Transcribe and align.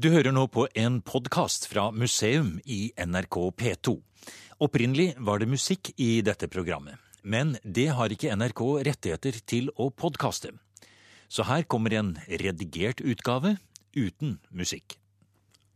Du 0.00 0.08
hører 0.08 0.32
nå 0.32 0.46
på 0.48 0.62
en 0.72 1.02
podkast 1.04 1.66
fra 1.68 1.90
museum 1.92 2.54
i 2.64 2.94
NRK 2.96 3.36
P2. 3.60 3.92
Opprinnelig 4.64 5.10
var 5.20 5.42
det 5.42 5.50
musikk 5.52 5.90
i 6.00 6.22
dette 6.24 6.48
programmet, 6.48 6.96
men 7.20 7.58
det 7.60 7.90
har 7.98 8.08
ikke 8.08 8.32
NRK 8.32 8.62
rettigheter 8.88 9.36
til 9.44 9.68
å 9.76 9.90
podkaste. 9.92 10.54
Så 11.28 11.44
her 11.44 11.68
kommer 11.68 11.92
en 11.92 12.14
redigert 12.40 13.04
utgave 13.04 13.58
uten 13.92 14.38
musikk. 14.48 14.96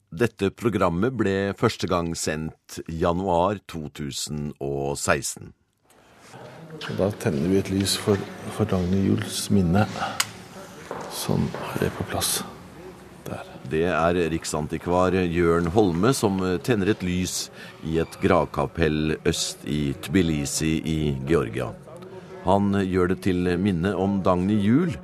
Dette 0.09 0.49
programmet 0.49 1.13
ble 1.13 1.53
første 1.61 1.85
gang 1.85 2.15
sendt 2.17 2.81
januar 2.89 3.61
2016. 3.69 5.53
Og 6.73 6.93
da 6.97 7.13
tenner 7.21 7.53
vi 7.53 7.61
et 7.61 7.73
lys 7.77 8.01
for, 8.01 8.17
for 8.57 8.65
Dagny 8.65 9.11
Juels 9.11 9.51
minne. 9.53 9.85
Sånn 11.13 11.51
er 11.77 11.91
jeg 11.91 11.99
på 12.01 12.09
plass. 12.09 12.39
Der. 13.27 13.49
Det 13.71 13.83
er 13.91 14.19
riksantikvar 14.31 15.15
Jørn 15.27 15.67
Holme 15.75 16.13
som 16.15 16.39
tenner 16.63 16.93
et 16.93 17.03
lys 17.03 17.49
i 17.87 17.99
et 18.03 18.19
gravkapell 18.23 19.17
øst 19.27 19.65
i 19.67 19.91
Tbilisi 20.07 20.77
i 20.87 20.99
Georgia. 21.27 21.73
Han 22.47 22.71
gjør 22.87 23.11
det 23.11 23.21
til 23.27 23.51
minne 23.59 23.91
om 23.99 24.21
Dagny 24.23 24.61
Juel. 24.63 24.95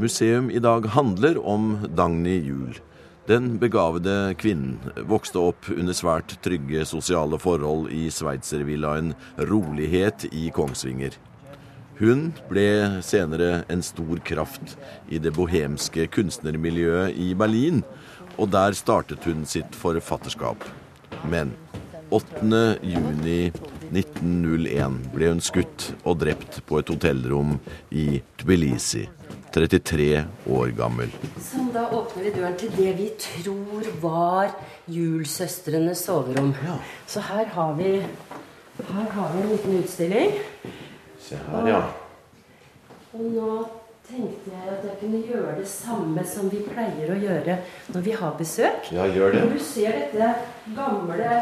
Museum 0.00 0.48
i 0.48 0.62
dag 0.64 0.88
handler 0.94 1.40
om 1.44 1.74
Dagny 1.92 2.38
Juel. 2.46 2.78
Den 3.28 3.58
begavede 3.60 4.32
kvinnen 4.40 4.78
vokste 5.10 5.42
opp 5.50 5.68
under 5.74 5.92
svært 5.92 6.38
trygge 6.40 6.86
sosiale 6.88 7.36
forhold 7.36 7.90
i 7.92 8.06
sveitservillaen 8.08 9.12
Rolighet 9.50 10.24
i 10.32 10.48
Kongsvinger. 10.56 11.18
Hun 11.98 12.28
ble 12.46 13.02
senere 13.02 13.64
en 13.66 13.80
stor 13.82 14.20
kraft 14.22 14.76
i 15.10 15.18
det 15.18 15.32
bohemske 15.34 16.06
kunstnermiljøet 16.14 17.16
i 17.18 17.32
Berlin, 17.34 17.82
og 18.38 18.52
der 18.54 18.76
startet 18.78 19.26
hun 19.26 19.42
sitt 19.50 19.74
forfatterskap. 19.74 20.62
Men 21.26 21.50
8. 22.14 22.78
juni 22.86 23.50
1901 23.90 25.00
ble 25.10 25.32
hun 25.32 25.42
skutt 25.42 25.90
og 26.04 26.20
drept 26.22 26.60
på 26.70 26.78
et 26.78 26.94
hotellrom 26.94 27.56
i 27.90 28.22
Tbilisi. 28.38 29.08
33 29.52 30.22
år 30.54 30.72
gammel. 30.78 31.10
Sånn, 31.42 31.72
da 31.74 31.88
åpner 31.96 32.28
vi 32.28 32.32
døren 32.36 32.58
til 32.60 32.70
det 32.76 32.92
vi 32.98 33.08
tror 33.18 33.86
var 34.04 34.52
Julsøstrenes 34.92 36.04
soverom. 36.06 36.52
Ja. 36.62 36.78
Så 37.10 37.26
her 37.26 37.48
har 37.58 37.74
vi 37.80 37.96
Her 38.78 39.08
har 39.10 39.32
vi 39.34 39.40
en 39.42 39.48
liten 39.50 39.80
utstilling. 39.82 40.36
Se 41.28 41.36
her, 41.36 41.66
ja. 41.68 41.80
Og 43.12 43.24
nå 43.34 43.48
tenkte 44.08 44.52
jeg 44.54 44.68
at 44.72 44.84
jeg 44.86 44.94
kunne 45.02 45.18
gjøre 45.28 45.56
det 45.58 45.66
samme 45.68 46.22
som 46.24 46.48
vi 46.48 46.62
pleier 46.64 47.10
å 47.12 47.18
gjøre 47.20 47.58
når 47.92 48.04
vi 48.06 48.14
har 48.16 48.38
besøk. 48.38 48.88
Ja, 48.96 49.04
gjør 49.12 49.34
det. 49.34 49.42
Når 49.44 49.58
du 49.58 49.64
ser 49.66 49.98
dette 49.98 50.30
gamle 50.76 51.34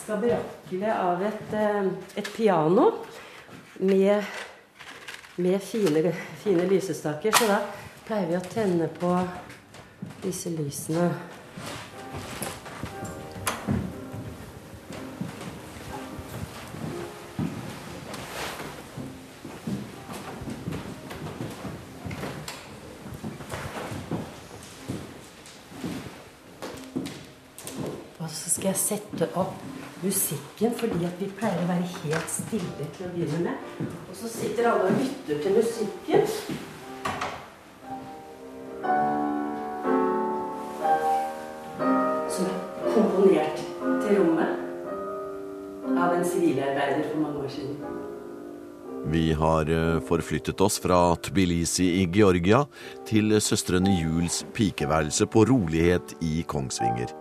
skaberakkelet 0.00 0.96
av 0.96 1.22
et, 1.28 1.54
eh, 1.54 1.92
et 2.18 2.32
piano 2.34 2.88
med, 3.78 4.26
med 5.36 5.62
fine, 5.62 6.12
fine 6.42 6.66
lysestaker, 6.74 7.38
så 7.38 7.52
da 7.52 7.60
pleier 8.08 8.32
vi 8.32 8.40
å 8.40 8.44
tenne 8.50 8.90
på 8.98 9.14
disse 10.26 10.50
lysene. 10.58 11.12
Sette 29.24 29.38
opp 29.38 29.54
musikken, 30.02 30.72
fordi 30.76 31.04
at 31.06 31.16
vi 31.20 31.30
pleier 31.38 31.62
å 31.64 31.68
være 31.68 31.88
helt 32.02 32.28
stille 32.28 32.88
til 32.96 33.06
å 33.06 33.12
begynne 33.14 33.40
med. 33.46 33.88
Og 34.10 34.16
så 34.18 34.28
sitter 34.28 34.68
alle 34.68 34.90
og 34.90 35.00
lytter 35.00 35.40
til 35.40 35.56
musikken. 35.56 36.26
Som 42.34 42.50
er 42.50 42.92
komponert 42.92 43.64
til 44.04 44.20
rommet 44.20 44.60
av 45.94 46.18
en 46.18 46.28
sivilarbeider 46.28 47.08
for 47.08 47.24
mange 47.24 47.44
år 47.46 47.52
siden. 47.56 48.00
Vi 49.14 49.26
har 49.36 49.68
eh, 49.68 49.98
forflyttet 50.08 50.60
oss 50.64 50.78
fra 50.80 51.14
Tbilisi 51.22 51.90
i 52.00 52.06
Georgia 52.12 52.64
til 53.08 53.36
søstrene 53.40 53.92
Juels 54.00 54.42
pikeværelse 54.56 55.28
på 55.28 55.44
Rolighet 55.48 56.16
i 56.24 56.40
Kongsvinger. 56.48 57.12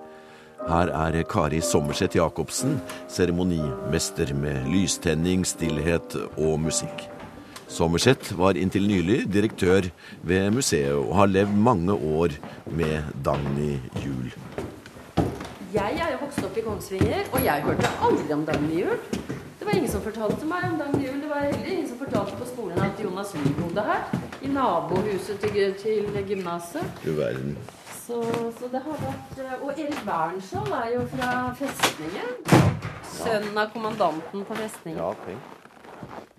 Her 0.64 0.88
er 0.96 1.24
Kari 1.28 1.60
Sommerseth 1.62 2.16
Jacobsen, 2.16 2.78
seremonimester 3.12 4.30
med 4.34 4.64
lystenning, 4.72 5.44
stillhet 5.46 6.16
og 6.38 6.60
musikk. 6.64 7.04
Sommerseth 7.68 8.32
var 8.40 8.56
inntil 8.56 8.88
nylig 8.88 9.26
direktør 9.34 9.90
ved 10.24 10.52
museet 10.56 10.96
og 10.96 11.16
har 11.20 11.32
levd 11.34 11.58
mange 11.68 11.94
år 11.94 12.38
med 12.80 13.12
Dagny 13.26 13.76
Juel. 14.06 14.32
Jeg 15.74 16.00
er 16.00 16.14
jo 16.14 16.24
vokst 16.24 16.44
opp 16.48 16.58
i 16.58 16.64
Kongsvinger, 16.64 17.28
og 17.34 17.44
jeg 17.44 17.68
hørte 17.68 17.94
aldri 18.08 18.34
om 18.34 18.48
Dagny 18.48 18.82
Juel. 18.86 19.00
Det 19.60 19.68
var 19.68 19.76
ingen 19.76 19.92
som 19.92 20.02
fortalte 20.06 20.48
meg 20.48 20.72
om 20.72 20.80
Dagny 20.80 21.08
Juel. 21.10 21.22
Det 21.26 21.36
var 21.36 21.48
heller 21.50 21.72
ingen 21.76 21.88
som 21.92 22.00
fortalte 22.00 22.40
på 22.40 22.52
skolen 22.54 22.84
at 22.88 23.04
Jonas 23.04 23.36
Lie 23.36 23.56
bodde 23.60 23.84
her. 23.92 24.04
I 24.40 24.52
nabohuset 24.54 25.44
til, 25.44 25.74
til 25.82 26.26
gymnaset. 26.28 27.02
Du 27.04 27.16
verden. 27.20 27.58
Så, 28.04 28.18
så 28.60 28.68
det 28.74 28.82
har 28.84 28.98
vært 29.00 29.38
eh, 29.40 29.54
Og 29.64 29.78
Erik 29.80 30.00
Bernskjold 30.08 30.74
er 30.76 30.90
jo 30.98 31.04
fra 31.14 31.30
festningen. 31.56 32.32
Sønnen 33.14 33.58
av 33.62 33.70
kommandanten 33.72 34.44
på 34.50 34.58
festningen. 34.60 35.00
Ja, 35.00 35.14
tenk. 35.26 35.52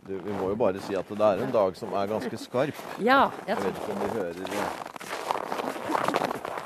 Du, 0.04 0.18
vi 0.20 0.34
må 0.36 0.50
jo 0.52 0.56
bare 0.60 0.82
si 0.84 0.92
at 0.98 1.08
det 1.08 1.24
er 1.24 1.40
en 1.46 1.52
dag 1.54 1.76
som 1.78 1.94
er 1.96 2.10
ganske 2.10 2.36
skarp. 2.42 2.76
Ja, 3.00 3.30
jeg 3.46 3.54
Jeg 3.54 3.62
vet 3.62 3.78
ikke 3.80 3.94
om 3.94 4.02
vi 4.02 4.10
hører 4.18 4.34
det. 4.34 4.66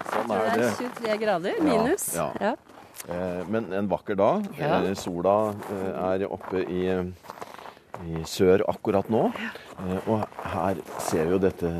Sånn 0.09 0.32
er 0.34 0.48
det 0.48 0.56
Det 0.59 0.66
er 0.66 0.81
23 0.81 1.19
grader 1.22 1.60
minus. 1.62 2.09
ja. 2.16 2.26
Ja. 2.42 2.54
Eh, 3.09 3.44
Men 3.48 3.72
en 3.72 3.86
vakker 3.88 4.19
dag. 4.19 4.48
Ja. 4.59 4.80
Eh, 4.82 4.94
Sola 4.98 5.36
eh, 5.70 6.03
er 6.09 6.26
oppe 6.26 6.65
i, 6.66 6.82
i 8.10 8.25
sør 8.26 8.65
akkurat 8.69 9.06
nå. 9.09 9.28
Eh, 9.78 10.09
Og 10.10 10.26
her 10.56 10.82
ser 10.98 11.25
vi 11.30 11.36
jo 11.36 11.38
dette 11.47 11.70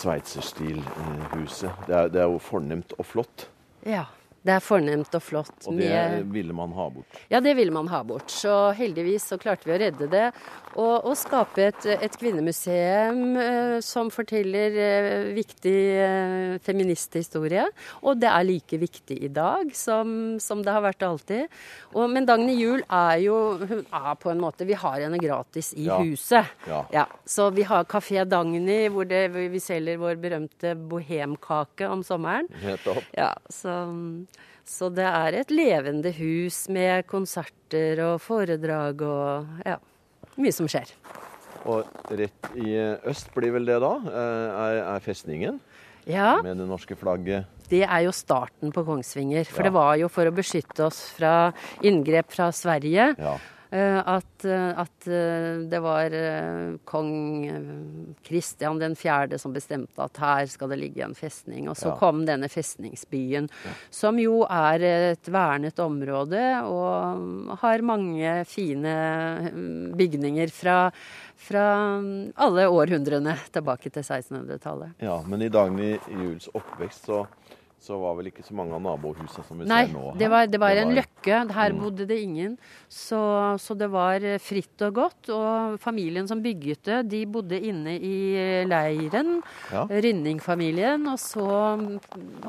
sveitserstilhuset. 0.00 1.84
Det, 1.86 2.06
det 2.14 2.22
er 2.22 2.28
jo 2.30 2.40
fornemt 2.42 2.96
og 2.98 3.06
flott. 3.06 3.50
ja. 3.86 4.06
Det 4.42 4.54
er 4.54 4.62
fornemt 4.64 5.12
og 5.14 5.20
flott. 5.22 5.52
Og 5.68 5.76
det 5.76 5.90
med- 5.90 6.30
ville 6.32 6.54
man 6.56 6.72
ha 6.72 6.88
bort. 6.88 7.18
Ja, 7.28 7.40
det 7.44 7.52
ville 7.58 7.70
man 7.72 7.88
ha 7.92 8.02
bort. 8.02 8.30
Så 8.32 8.72
heldigvis 8.72 9.26
så 9.28 9.36
klarte 9.38 9.68
vi 9.68 9.74
å 9.74 9.80
redde 9.82 10.06
det. 10.08 10.30
Og, 10.80 11.04
og 11.10 11.16
skape 11.18 11.58
et, 11.66 11.84
et 12.00 12.16
kvinnemuseum 12.16 13.36
eh, 13.36 13.80
som 13.84 14.08
forteller 14.14 14.76
eh, 14.80 15.24
viktig 15.36 15.74
eh, 16.00 16.54
feministhistorie. 16.64 17.66
Og 18.06 18.16
det 18.22 18.30
er 18.30 18.46
like 18.48 18.78
viktig 18.80 19.18
i 19.26 19.28
dag 19.34 19.74
som, 19.76 20.38
som 20.40 20.62
det 20.64 20.72
har 20.72 20.84
vært 20.84 21.02
alltid. 21.04 21.50
Og, 21.92 22.08
men 22.12 22.24
Dagny 22.28 22.54
Juel 22.56 22.84
er 22.86 23.18
jo 23.26 23.36
hun 23.60 23.84
er 23.84 24.14
på 24.20 24.30
en 24.32 24.40
måte 24.40 24.64
Vi 24.68 24.76
har 24.78 25.00
henne 25.04 25.18
gratis 25.20 25.72
i 25.76 25.84
Ja. 25.88 25.98
huset. 26.00 26.46
Ja. 26.70 27.04
så 27.26 27.50
vi 27.52 27.62
har 27.68 27.84
Kafé 27.84 28.24
Dagny, 28.24 28.86
hvor 28.88 29.04
det, 29.04 29.26
vi 29.34 29.60
selger 29.60 29.98
vår 30.00 30.16
berømte 30.22 30.74
bohemkake 30.76 31.88
om 31.90 32.02
sommeren. 32.06 32.48
Helt 32.62 32.86
opp. 32.88 33.04
Ja, 33.16 33.34
så, 33.50 33.74
så 34.66 34.88
det 34.94 35.06
er 35.06 35.40
et 35.40 35.50
levende 35.54 36.12
hus 36.16 36.68
med 36.72 37.06
konserter 37.10 38.00
og 38.06 38.20
foredrag 38.24 39.02
og 39.06 39.46
ja, 39.66 39.76
mye 40.40 40.52
som 40.54 40.68
skjer. 40.70 40.92
Og 41.68 41.84
rett 42.16 42.50
i 42.56 42.74
øst 43.10 43.32
blir 43.36 43.52
vel 43.52 43.66
det 43.68 43.80
da, 43.82 43.92
eh, 44.08 44.46
er, 44.64 44.78
er 44.94 45.00
festningen 45.04 45.58
Ja, 46.08 46.38
med 46.42 46.56
det 46.56 46.66
norske 46.70 46.96
flagget. 46.96 47.44
det 47.68 47.82
er 47.84 48.00
jo 48.06 48.12
starten 48.16 48.72
på 48.72 48.84
Kongsvinger. 48.86 49.44
For 49.46 49.60
Ja. 49.60 49.68
det 49.68 49.72
var 49.76 49.96
jo 50.00 50.08
for 50.08 50.24
å 50.26 50.32
beskytte 50.34 50.86
oss 50.86 51.02
fra 51.18 51.52
inngrep 51.82 52.32
fra 52.32 52.48
Sverige. 52.50 53.14
Ja. 53.18 53.36
Eh, 53.70 53.98
At, 54.06 54.44
eh, 54.44 54.72
at 54.80 55.06
eh, 55.06 55.60
det 55.70 55.80
var 55.82 56.10
kong 56.84 58.16
Kristian 58.26 58.80
4. 58.96 59.38
som 59.38 59.52
bestemte 59.54 60.02
at 60.02 60.16
her 60.18 60.46
skal 60.50 60.68
det 60.72 60.78
ligge 60.80 61.04
en 61.04 61.14
festning. 61.14 61.68
Og 61.68 61.76
så 61.76 61.90
Ja. 61.90 61.96
kom 61.98 62.24
denne 62.26 62.48
festningsbyen, 62.48 63.48
som 63.90 64.18
jo 64.18 64.42
er 64.44 64.82
et 65.12 65.24
vernet 65.30 65.78
område 65.78 66.62
og 66.64 67.58
har 67.60 67.82
mange 67.82 68.44
fine 68.46 69.92
bygninger 69.96 70.50
fra, 70.50 70.90
fra 71.36 71.64
mm, 72.00 72.32
alle 72.36 72.66
århundrene 72.68 73.36
tilbake 73.52 73.90
til 73.90 74.02
1600-tallet. 74.02 74.94
ja, 75.00 75.20
men 75.26 75.42
i 75.42 75.48
Dagny 75.48 75.98
Juels 76.08 76.48
oppvekst 76.54 77.06
så 77.06 77.26
så 77.80 77.96
var 77.96 78.12
vel 78.18 78.26
ikke 78.28 78.42
så 78.44 78.52
mange 78.52 78.74
av 78.76 78.82
nabohusene 78.84 79.44
som 79.48 79.56
vi 79.62 79.64
Nei, 79.64 79.86
ser 79.88 79.94
nå. 79.94 80.02
Nei, 80.10 80.18
det 80.20 80.28
var, 80.28 80.48
det 80.52 80.58
var 80.60 80.76
en 80.82 80.90
løkke. 80.98 81.38
Her 81.56 81.72
bodde 81.72 82.04
det 82.10 82.18
ingen. 82.20 82.58
Så, 82.92 83.20
så 83.56 83.72
det 83.80 83.88
var 83.88 84.20
eh, 84.20 84.36
fritt 84.42 84.84
og 84.84 84.98
godt. 84.98 85.30
Og 85.32 85.78
familien 85.80 86.28
som 86.28 86.42
bygget 86.44 86.82
det, 86.90 86.98
de 87.14 87.22
bodde 87.24 87.56
inne 87.56 87.94
i 87.96 88.12
leiren. 88.68 89.38
Ja. 89.72 89.86
Rynning-familien. 89.88 91.08
Og 91.08 91.16
så 91.24 91.46
mm, 91.80 91.96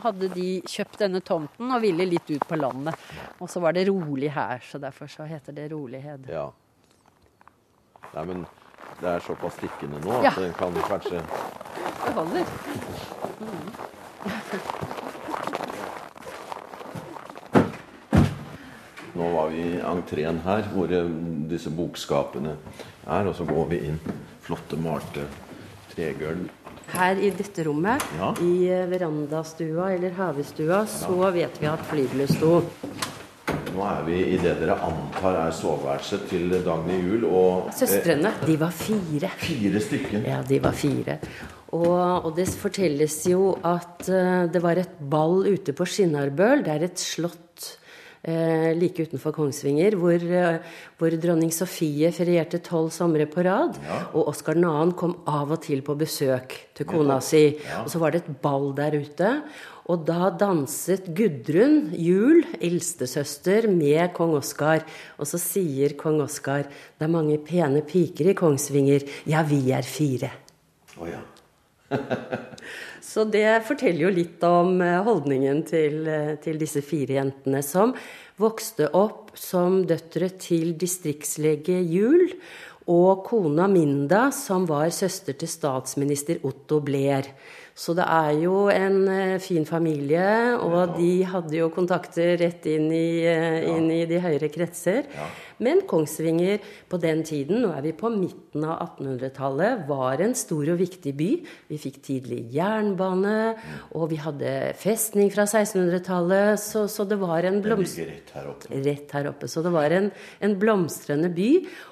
hadde 0.03 0.27
de 0.35 0.49
kjøpt 0.67 0.99
denne 1.05 1.23
tomten 1.23 1.71
og 1.71 1.79
ville 1.87 2.09
litt 2.11 2.27
ut 2.35 2.43
på 2.51 2.59
landet. 2.59 2.99
Og 3.39 3.47
så 3.51 3.63
var 3.63 3.71
det 3.79 3.87
rolig 3.87 4.33
her, 4.35 4.59
så 4.67 4.83
derfor 4.83 5.07
så 5.15 5.23
heter 5.31 5.55
det 5.55 5.69
Rolighed. 5.71 6.27
Ja. 6.27 6.49
Nei, 8.11 8.25
men 8.27 8.43
det 8.99 9.07
er 9.15 9.23
såpass 9.23 9.55
stikkende 9.61 10.03
nå 10.03 10.19
at 10.19 10.27
Ja. 10.27 10.35
den 10.43 10.53
kan 10.59 10.75
kanskje 10.91 11.23
Det 12.03 12.13
holder. 12.19 12.45
Nå 19.17 19.27
var 19.33 19.49
vi 19.51 19.61
i 19.73 19.79
entreen 19.83 20.39
her, 20.45 20.63
hvor 20.73 20.91
eh, 20.95 21.09
disse 21.51 21.71
bokskapene 21.75 22.55
er, 23.07 23.27
og 23.27 23.35
så 23.35 23.43
går 23.49 23.69
vi 23.73 23.81
inn. 23.89 23.99
Flotte, 24.45 24.79
malte 24.79 25.25
tregulv. 25.91 26.47
Her 26.91 27.19
i 27.23 27.29
dette 27.35 27.63
rommet, 27.67 28.03
Ja. 28.17 28.33
i 28.43 28.67
eh, 28.71 28.85
verandastua 28.91 29.91
eller 29.95 30.15
havestua, 30.17 30.85
så 30.87 31.31
vet 31.35 31.59
vi 31.61 31.67
at 31.71 31.83
flygelet 31.91 32.31
sto. 32.37 32.61
Nå 33.71 33.83
er 33.87 34.01
vi 34.03 34.17
i 34.33 34.37
det 34.39 34.57
dere 34.59 34.75
antar 34.83 35.37
er 35.45 35.53
soveværelset 35.55 36.25
til 36.27 36.51
Dagny 36.65 36.97
Juel 37.05 37.23
og 37.29 37.69
eh, 37.69 37.75
Søstrene, 37.79 38.33
de 38.47 38.57
var 38.59 38.73
fire. 38.75 39.29
fire 39.39 39.79
stykker. 39.83 40.25
Ja, 40.27 40.41
de 40.47 40.59
var 40.63 40.75
fire. 40.75 41.19
Og, 41.71 42.25
og 42.27 42.33
det 42.35 42.49
fortelles 42.59 43.21
jo 43.31 43.53
at 43.63 44.03
uh, 44.11 44.43
det 44.51 44.59
var 44.59 44.75
et 44.81 44.97
ball 44.99 45.45
ute 45.47 45.71
på 45.71 45.85
Skinnarbøl. 45.87 46.65
Det 46.65 46.73
er 46.73 46.83
et 46.89 46.99
slott 46.99 47.69
eh, 47.69 47.80
like 48.23 49.01
utenfor 49.01 49.33
Kongsvinger, 49.33 49.95
hvor, 49.97 50.13
eh, 50.21 50.59
hvor 50.97 51.09
dronning 51.17 51.51
Sofie 51.51 52.11
ferierte 52.13 52.61
tolv 52.61 52.91
somre 52.91 53.25
på 53.25 53.43
rad. 53.43 53.79
Og 54.13 54.27
Oskar 54.27 54.53
2. 54.53 54.93
kom 54.95 55.15
av 55.25 55.51
og 55.51 55.61
til 55.61 55.81
på 55.81 55.97
besøk 55.97 56.53
til 56.75 56.85
kona 56.85 57.19
si. 57.19 57.57
Og 57.81 57.89
så 57.89 57.99
var 57.99 58.11
det 58.11 58.23
et 58.23 58.41
ball 58.41 58.73
der 58.77 58.91
ute. 58.91 59.41
Og 59.89 60.05
da 60.05 60.29
danset 60.29 61.09
Gudrun 61.17 61.91
Juel, 61.97 62.45
eldstesøster, 62.61 63.67
med 63.67 64.13
kong 64.13 64.35
Oskar. 64.37 64.85
Og 65.17 65.25
så 65.25 65.41
sier 65.41 65.97
kong 65.97 66.21
Oskar 66.21 66.69
det 66.69 67.07
er 67.07 67.11
mange 67.11 67.39
pene 67.41 67.81
piker 67.81 68.29
i 68.29 68.37
Kongsvinger. 68.37 69.07
Ja, 69.25 69.41
vi 69.41 69.71
er 69.73 69.81
fire. 69.81 70.29
Å 71.01 71.09
ja. 71.09 71.25
Så 73.11 73.25
det 73.27 73.65
forteller 73.67 74.05
jo 74.05 74.13
litt 74.13 74.43
om 74.47 74.77
eh, 74.79 75.01
holdningen 75.03 75.65
til, 75.67 76.05
eh, 76.07 76.35
til 76.39 76.59
disse 76.61 76.79
fire 76.85 77.17
jentene 77.17 77.59
som 77.65 77.91
vokste 78.39 78.87
opp 78.95 79.33
som 79.35 79.81
døtre 79.87 80.29
til 80.39 80.77
distriktslege 80.79 81.75
Juel 81.91 82.29
og 82.91 83.25
kona 83.27 83.67
Minda, 83.71 84.29
som 84.31 84.63
var 84.69 84.87
søster 84.95 85.35
til 85.37 85.51
statsminister 85.51 86.39
Otto 86.47 86.79
Blair. 86.79 87.27
Så 87.77 87.95
det 87.95 88.03
er 88.03 88.33
jo 88.41 88.65
en 88.71 88.97
eh, 89.09 89.37
fin 89.41 89.63
familie, 89.65 90.57
og 90.59 90.97
de 90.97 91.11
hadde 91.27 91.55
jo 91.55 91.69
kontakter 91.73 92.35
rett 92.41 92.65
inn 92.69 92.89
i, 92.91 93.23
eh, 93.27 93.63
inn 93.71 93.87
i 93.93 94.03
de 94.09 94.19
høyere 94.21 94.51
kretser. 94.51 95.07
Men 95.61 95.83
Kongsvinger 95.87 96.59
på 96.89 96.99
den 97.01 97.21
tiden, 97.23 97.61
nå 97.63 97.71
er 97.75 97.85
vi 97.85 97.93
på 97.95 98.09
midten 98.11 98.65
av 98.65 98.81
1800-tallet, 98.97 99.85
var 99.89 100.23
en 100.25 100.33
stor 100.37 100.73
og 100.73 100.81
viktig 100.81 101.13
by. 101.17 101.29
Vi 101.69 101.79
fikk 101.81 102.01
tidlig 102.07 102.41
jernbane, 102.55 103.53
og 103.95 104.09
vi 104.11 104.19
hadde 104.21 104.55
festning 104.81 105.31
fra 105.33 105.45
1600-tallet, 105.47 106.59
så, 106.61 106.87
så 106.91 107.05
det 107.07 107.19
var 107.21 107.47
en 107.47 107.61
blomst 107.63 108.01
rett 108.01 108.33
her 108.35 108.49
oppe. 108.51 108.81
rett 108.83 109.15
her 109.15 109.31
oppe. 109.31 109.49
Så 109.51 109.63
det 109.63 109.71
var 109.73 109.93
en, 109.95 110.11
en 110.41 110.57
blomstrende 110.59 111.31
by. 111.33 111.51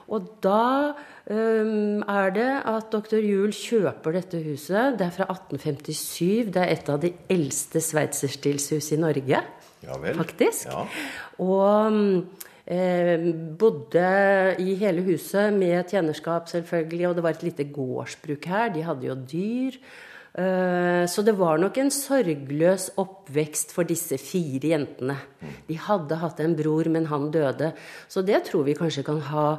Og 0.09 0.27
da 0.43 0.97
er 1.29 2.29
det 2.33 2.49
at 2.65 2.89
dr. 2.91 3.19
Juel 3.21 3.51
kjøper 3.53 4.15
dette 4.17 4.39
huset. 4.41 4.95
Det 4.97 5.05
er 5.07 5.13
fra 5.13 5.27
1857. 5.29 6.49
Det 6.55 6.61
er 6.63 6.73
et 6.73 6.89
av 6.89 6.99
de 7.03 7.11
eldste 7.29 7.81
sveitserstilshus 7.85 8.91
i 8.95 8.99
Norge, 9.01 9.41
Ja 9.85 9.97
vel. 10.01 10.15
faktisk. 10.17 10.67
Ja. 10.71 10.85
Og 11.39 11.99
eh, 12.65 13.29
bodde 13.61 14.55
i 14.59 14.73
hele 14.81 15.05
huset 15.05 15.53
med 15.53 15.85
tjenerskap, 15.91 16.49
selvfølgelig. 16.49 17.07
Og 17.11 17.15
det 17.15 17.23
var 17.23 17.37
et 17.37 17.43
lite 17.43 17.69
gårdsbruk 17.73 18.45
her. 18.49 18.73
De 18.73 18.83
hadde 18.83 19.07
jo 19.07 19.15
dyr. 19.15 19.77
Eh, 20.39 21.05
Så 21.09 21.23
det 21.25 21.33
var 21.37 21.57
nok 21.59 21.77
en 21.81 21.89
sorgløs 21.91 22.89
oppvekst 23.01 23.73
for 23.75 23.87
disse 23.87 24.17
fire 24.21 24.71
jentene. 24.75 25.17
De 25.67 25.75
hadde 25.75 26.19
hatt 26.21 26.39
en 26.43 26.55
bror, 26.55 26.87
men 26.91 27.05
han 27.11 27.29
døde. 27.33 27.73
Så 28.07 28.23
det 28.25 28.45
tror 28.47 28.63
vi 28.67 28.77
kanskje 28.77 29.03
kan 29.07 29.19
ha 29.31 29.49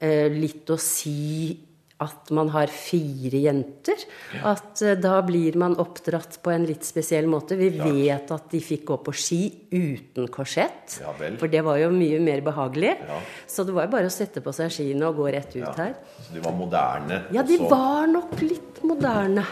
eh, 0.00 0.28
litt 0.32 0.70
å 0.72 0.78
si 0.80 1.68
at 2.02 2.32
man 2.34 2.48
har 2.50 2.66
fire 2.66 3.38
jenter. 3.44 4.00
At 4.42 4.80
eh, 4.82 4.96
da 4.98 5.20
blir 5.22 5.54
man 5.60 5.76
oppdratt 5.78 6.40
på 6.42 6.50
en 6.50 6.64
litt 6.66 6.82
spesiell 6.82 7.28
måte. 7.30 7.54
Vi 7.60 7.68
vet 7.76 8.32
at 8.34 8.48
de 8.50 8.58
fikk 8.64 8.88
gå 8.88 8.96
på 9.06 9.14
ski 9.14 9.38
uten 9.70 10.26
korsett. 10.32 10.96
Ja. 11.02 11.12
For 11.38 11.46
det 11.52 11.62
var 11.62 11.78
jo 11.78 11.92
mye 11.94 12.18
mer 12.24 12.42
behagelig. 12.42 12.96
Ja. 13.06 13.20
Så 13.46 13.62
det 13.68 13.76
var 13.76 13.86
jo 13.86 13.94
bare 13.94 14.10
å 14.10 14.14
sette 14.16 14.42
på 14.42 14.54
seg 14.56 14.72
skiene 14.74 15.06
og 15.12 15.20
gå 15.20 15.28
rett 15.36 15.54
ut 15.60 15.78
her. 15.78 15.94
Så 16.24 16.34
de 16.34 16.42
var 16.42 16.56
moderne. 16.58 17.22
Ja, 17.36 17.44
de 17.46 17.60
var 17.70 18.10
nok 18.10 18.34
litt 18.42 18.82
moderne. 18.82 19.46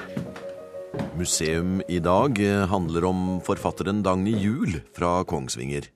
Museum 1.21 1.83
i 1.89 1.99
dag 2.01 2.39
eh, 2.41 2.67
handler 2.71 3.05
om 3.05 3.19
forfatteren 3.45 3.99
Dagny 4.01 4.33
Juel 4.41 4.79
fra 4.97 5.19
Kongsvinger. 5.29 5.91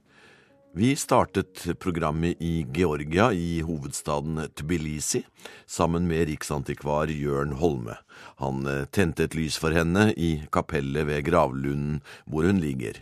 Vi 0.77 0.91
startet 1.01 1.63
programmet 1.81 2.43
i 2.45 2.67
Georgia, 2.75 3.31
i 3.33 3.63
hovedstaden 3.65 4.43
Tbilisi, 4.53 5.23
sammen 5.65 6.05
med 6.11 6.27
riksantikvar 6.29 7.09
Jørn 7.09 7.55
Holme. 7.57 7.97
Han 8.43 8.69
eh, 8.69 8.85
tente 8.93 9.25
et 9.25 9.37
lys 9.39 9.57
for 9.57 9.73
henne 9.73 10.11
i 10.13 10.43
kapellet 10.53 11.09
ved 11.09 11.25
gravlunden 11.31 12.03
hvor 12.29 12.45
hun 12.45 12.61
ligger. 12.61 13.01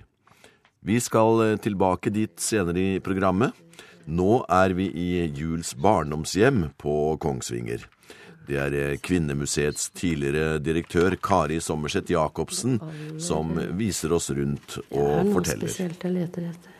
Vi 0.86 1.00
skal 1.02 1.42
eh, 1.48 1.58
tilbake 1.64 2.14
dit 2.14 2.36
senere 2.38 2.86
i 3.00 3.02
programmet. 3.02 3.50
Nå 4.06 4.44
er 4.46 4.78
vi 4.78 4.92
i 4.94 5.10
Juels 5.26 5.74
barndomshjem 5.74 6.68
på 6.78 7.16
Kongsvinger. 7.18 7.82
Det 8.46 8.58
er 8.58 8.74
eh, 8.78 8.98
Kvinnemuseets 9.02 9.90
tidligere 9.94 10.58
direktør 10.62 11.16
Kari 11.22 11.60
Sommerseth 11.62 12.12
Jacobsen 12.12 12.78
som 13.22 13.54
viser 13.78 14.12
oss 14.16 14.30
rundt 14.34 14.78
og 14.90 14.90
forteller. 14.90 14.92
Det 14.92 15.02
er 15.02 15.24
noe 15.24 15.34
forteller. 15.38 15.68
spesielt 15.68 16.06
jeg 16.08 16.16
leter 16.16 16.48
etter. 16.50 16.78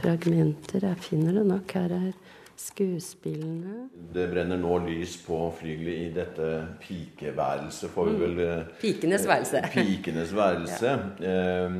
Fragmenter. 0.00 0.84
Jeg 0.90 1.04
finner 1.04 1.36
det 1.40 1.46
nok. 1.48 1.72
Her 1.76 1.94
er 1.96 2.12
skuespillene. 2.56 3.88
Det 4.14 4.26
brenner 4.32 4.56
nå 4.60 4.78
lys 4.86 5.16
på 5.26 5.38
flygelet 5.58 5.98
i 5.98 6.06
dette 6.16 6.46
pikeværelset, 6.82 7.90
får 7.92 8.08
vi 8.10 8.16
vel 8.22 8.38
mm. 8.40 8.70
Pikenes 8.82 9.26
værelse. 9.28 9.62
Pikenes 9.74 10.32
værelse. 10.36 10.94
Eh, 11.20 11.76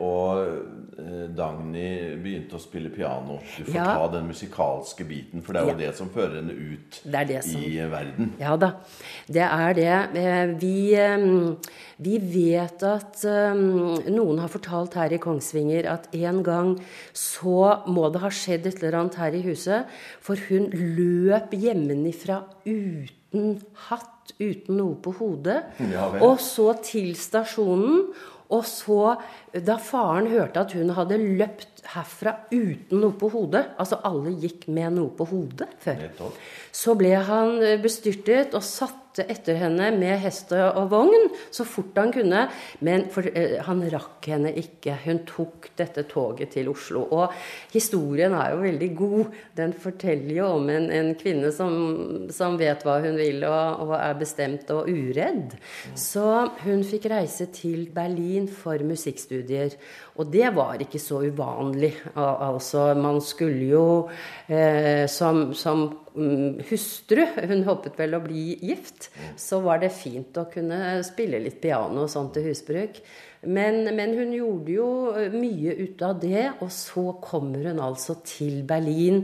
og 0.00 0.42
eh, 1.00 1.26
Dagny 1.36 1.88
begynte 2.20 2.58
å 2.58 2.62
spille 2.62 2.92
piano. 2.92 3.38
Du 3.58 3.64
får 3.70 3.74
Ja. 3.80 3.84
ta 3.96 4.08
den 4.18 4.28
musikalske 4.28 5.04
biten, 5.08 5.42
for 5.42 5.52
det 5.56 5.62
er 5.62 5.70
jo 5.70 5.76
Ja. 5.78 5.80
det 5.86 5.96
som 5.96 6.10
fører 6.12 6.36
henne 6.40 6.52
ut 6.52 7.00
Det 7.04 7.26
det 7.28 7.44
som- 7.44 7.60
i 7.62 7.76
verden. 7.90 8.32
Ja 8.40 8.56
da, 8.56 8.72
det 9.26 9.42
er 9.48 9.72
det. 9.72 10.16
Eh, 10.16 10.46
Vi, 10.60 10.94
eh, 10.94 11.54
vi 12.00 12.16
vet 12.20 12.82
at 12.86 13.20
um, 13.28 13.98
noen 14.08 14.40
har 14.40 14.52
fortalt 14.52 14.96
her 14.96 15.12
i 15.12 15.20
Kongsvinger 15.20 15.88
at 15.90 16.08
en 16.16 16.40
gang 16.46 16.72
så 17.16 17.82
må 17.90 18.08
det 18.12 18.22
ha 18.24 18.30
skjedd 18.32 18.70
et 18.70 18.80
eller 18.80 19.02
annet 19.02 19.18
her 19.20 19.36
i 19.36 19.44
huset, 19.44 19.90
for 20.24 20.40
hun 20.48 20.70
løp 20.72 21.52
hjemmefra 21.52 22.42
uten 22.64 23.60
hatt, 23.88 24.34
uten 24.40 24.76
noe 24.78 24.96
på 25.02 25.12
hodet, 25.18 25.62
Ja 25.90 26.08
og 26.22 26.38
så 26.42 26.72
til 26.84 27.12
stasjonen. 27.18 28.12
Og 28.50 28.64
så, 28.66 29.14
da 29.54 29.76
faren 29.78 30.26
hørte 30.26 30.64
at 30.64 30.72
hun 30.74 30.90
hadde 30.96 31.20
løpt 31.22 31.84
herfra 31.92 32.32
uten 32.50 32.98
noe 32.98 33.14
på 33.14 33.28
hodet 33.30 33.62
Altså 33.78 34.00
alle 34.06 34.32
gikk 34.42 34.66
med 34.74 34.96
noe 34.96 35.12
på 35.14 35.28
hodet 35.30 35.68
før. 35.78 36.02
Så 36.74 36.96
ble 36.98 37.12
han 37.14 37.60
eh, 37.62 37.78
bestyrtet 37.82 38.56
og 38.58 38.64
satte 39.10 39.26
etter 39.30 39.58
henne 39.58 39.90
med 39.98 40.18
hest 40.22 40.52
og 40.54 40.90
vogn 40.90 41.30
så 41.50 41.64
fort 41.64 41.96
han 41.98 42.12
kunne. 42.12 42.48
Men 42.80 43.08
for, 43.10 43.22
eh, 43.26 43.60
han 43.62 43.82
rakk 43.90 44.26
henne 44.26 44.52
ikke. 44.54 44.96
Hun 45.04 45.24
tok 45.26 45.70
dette 45.76 46.04
toget 46.04 46.52
til 46.52 46.68
Oslo. 46.68 47.06
Og 47.10 47.32
historien 47.72 48.32
er 48.32 48.52
jo 48.54 48.62
veldig 48.62 48.96
god. 48.96 49.26
Den 49.56 49.72
forteller 49.72 50.34
jo 50.34 50.46
om 50.56 50.68
en, 50.70 50.90
en 50.90 51.14
kvinne 51.14 51.50
som, 51.52 52.28
som 52.30 52.56
vet 52.58 52.82
hva 52.84 53.00
hun 53.00 53.16
vil 53.16 53.44
og, 53.44 53.88
og 53.88 53.94
er 53.98 54.14
bestemt 54.14 54.70
og 54.70 54.88
uredd. 54.88 55.56
Så 55.94 56.50
hun 56.64 56.84
fikk 56.84 57.10
reise 57.10 57.46
til 57.52 57.90
Berlin 57.92 58.48
for 58.48 58.78
musikkstudier. 58.78 59.74
Og 60.16 60.30
det 60.30 60.54
var 60.54 60.80
ikke 60.80 61.00
så 61.00 61.22
uvanlig. 61.24 61.94
Altså, 62.14 62.94
man 62.94 63.20
skulle 63.20 63.66
jo 63.70 63.86
eh, 64.48 65.06
som, 65.08 65.52
som 65.54 65.88
hustru 66.70 67.26
Hun 67.50 67.64
håpet 67.66 67.98
vel 68.00 68.16
å 68.18 68.22
bli 68.24 68.44
gift. 68.60 69.10
Så 69.38 69.60
var 69.64 69.82
det 69.82 69.92
fint 69.94 70.36
å 70.40 70.48
kunne 70.52 71.00
spille 71.06 71.42
litt 71.42 71.60
piano 71.62 72.06
og 72.06 72.12
sånn 72.12 72.32
til 72.34 72.50
husbruk. 72.50 73.02
Men, 73.40 73.86
men, 73.96 74.12
hun 74.18 74.34
gjorde 74.36 74.72
jo 74.74 74.88
eh, 75.16 75.32
mye 75.32 75.72
ut 75.78 76.02
av 76.04 76.18
det, 76.20 76.42
og 76.60 76.68
så 76.74 77.06
kommer 77.24 77.70
hun 77.70 77.78
altså 77.80 78.18
til 78.26 78.58
Berlin 78.68 79.22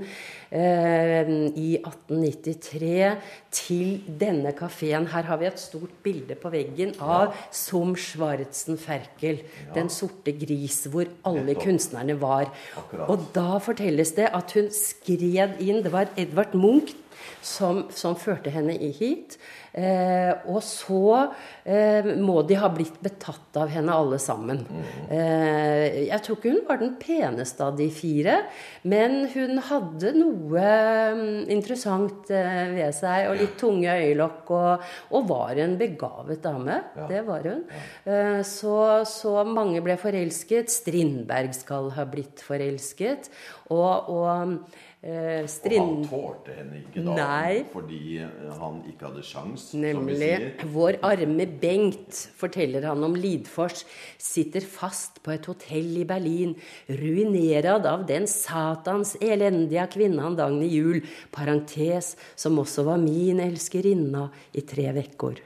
eh, 0.48 1.28
i 1.52 1.74
1893. 1.82 3.10
Til 3.56 4.06
denne 4.20 4.54
kafeen. 4.56 5.10
Her 5.12 5.28
har 5.28 5.40
vi 5.40 5.48
et 5.50 5.60
stort 5.60 5.92
bilde 6.04 6.36
på 6.40 6.48
veggen 6.52 6.94
av 7.00 7.28
ja. 7.28 7.44
Som 7.52 7.92
Schwarzenferkel. 7.96 9.42
Ja. 9.44 9.68
Den 9.76 9.92
sorte 9.92 10.32
gris, 10.36 10.82
hvor 10.92 11.08
alle 11.28 11.56
kunstnerne 11.60 12.16
var. 12.20 12.48
Akkurat. 12.76 13.12
Og 13.12 13.28
da 13.36 13.60
fortelles 13.60 14.14
det 14.16 14.30
at 14.32 14.56
hun 14.56 14.72
skred 14.72 15.60
inn 15.60 15.82
Det 15.84 15.92
var 15.92 16.08
Edvard 16.16 16.56
Munch 16.56 16.75
som, 17.42 17.86
som 17.90 18.16
førte 18.18 18.52
henne 18.52 18.76
hit. 18.96 19.38
Eh, 19.76 20.32
og 20.48 20.62
så 20.64 21.08
eh, 21.68 22.06
må 22.16 22.38
de 22.48 22.56
ha 22.56 22.70
blitt 22.72 22.96
betatt 23.04 23.58
av 23.60 23.68
henne 23.68 23.92
alle 23.92 24.16
sammen. 24.22 24.62
Eh, 25.12 26.06
jeg 26.06 26.20
tror 26.24 26.38
ikke 26.38 26.54
hun 26.54 26.62
var 26.64 26.80
den 26.80 26.94
peneste 27.00 27.66
av 27.66 27.76
de 27.76 27.90
fire, 27.92 28.38
men 28.88 29.26
hun 29.34 29.60
hadde 29.68 30.14
noe 30.16 30.64
mm, 31.18 31.44
interessant 31.52 32.32
ved 32.32 32.96
seg, 32.96 33.28
og 33.28 33.42
litt 33.42 33.58
tunge 33.60 33.98
øyelokk, 34.00 34.54
og, 34.56 34.88
og 35.12 35.28
var 35.28 35.60
en 35.60 35.76
begavet 35.76 36.40
dame. 36.46 36.80
Det 37.12 37.20
var 37.28 37.44
hun. 37.50 37.62
Eh, 38.08 38.40
så, 38.48 38.78
så, 39.04 39.36
mange 39.46 39.84
ble 39.84 39.98
forelsket. 40.00 40.72
Strindberg 40.72 41.52
skal 41.56 41.92
ha 41.98 42.08
blitt 42.08 42.40
forelsket. 42.44 43.28
og, 43.68 44.08
og 44.08 44.56
Eh, 45.06 45.44
og 45.44 45.74
han 45.76 46.00
tålte 46.08 46.54
henne 46.56 46.80
ikke 46.80 47.02
da 47.04 47.14
Nei. 47.14 47.58
fordi 47.70 48.16
han 48.58 48.80
ikke 48.90 49.06
hadde 49.06 49.22
sjans, 49.22 49.65
Nemlig. 49.74 50.30
Vår 50.72 50.98
arme 51.06 51.46
Bengt, 51.60 52.20
forteller 52.38 52.86
han 52.86 53.02
om 53.06 53.16
Lidfors, 53.18 53.84
sitter 54.18 54.64
fast 54.64 55.22
på 55.24 55.32
et 55.34 55.48
hotell 55.50 55.90
i 56.02 56.06
Berlin, 56.08 56.54
ruinerad 56.86 57.88
av 57.88 58.06
den 58.08 58.28
satans 58.30 59.16
elendige 59.20 59.88
kvinnen 59.96 60.38
Dagny 60.38 60.70
Juel, 60.70 61.02
parentes, 61.34 62.14
som 62.38 62.58
også 62.62 62.86
var 62.86 63.02
min 63.02 63.42
elskerinna 63.42 64.28
i 64.54 64.64
tre 64.66 64.90
vekkor. 64.96 65.42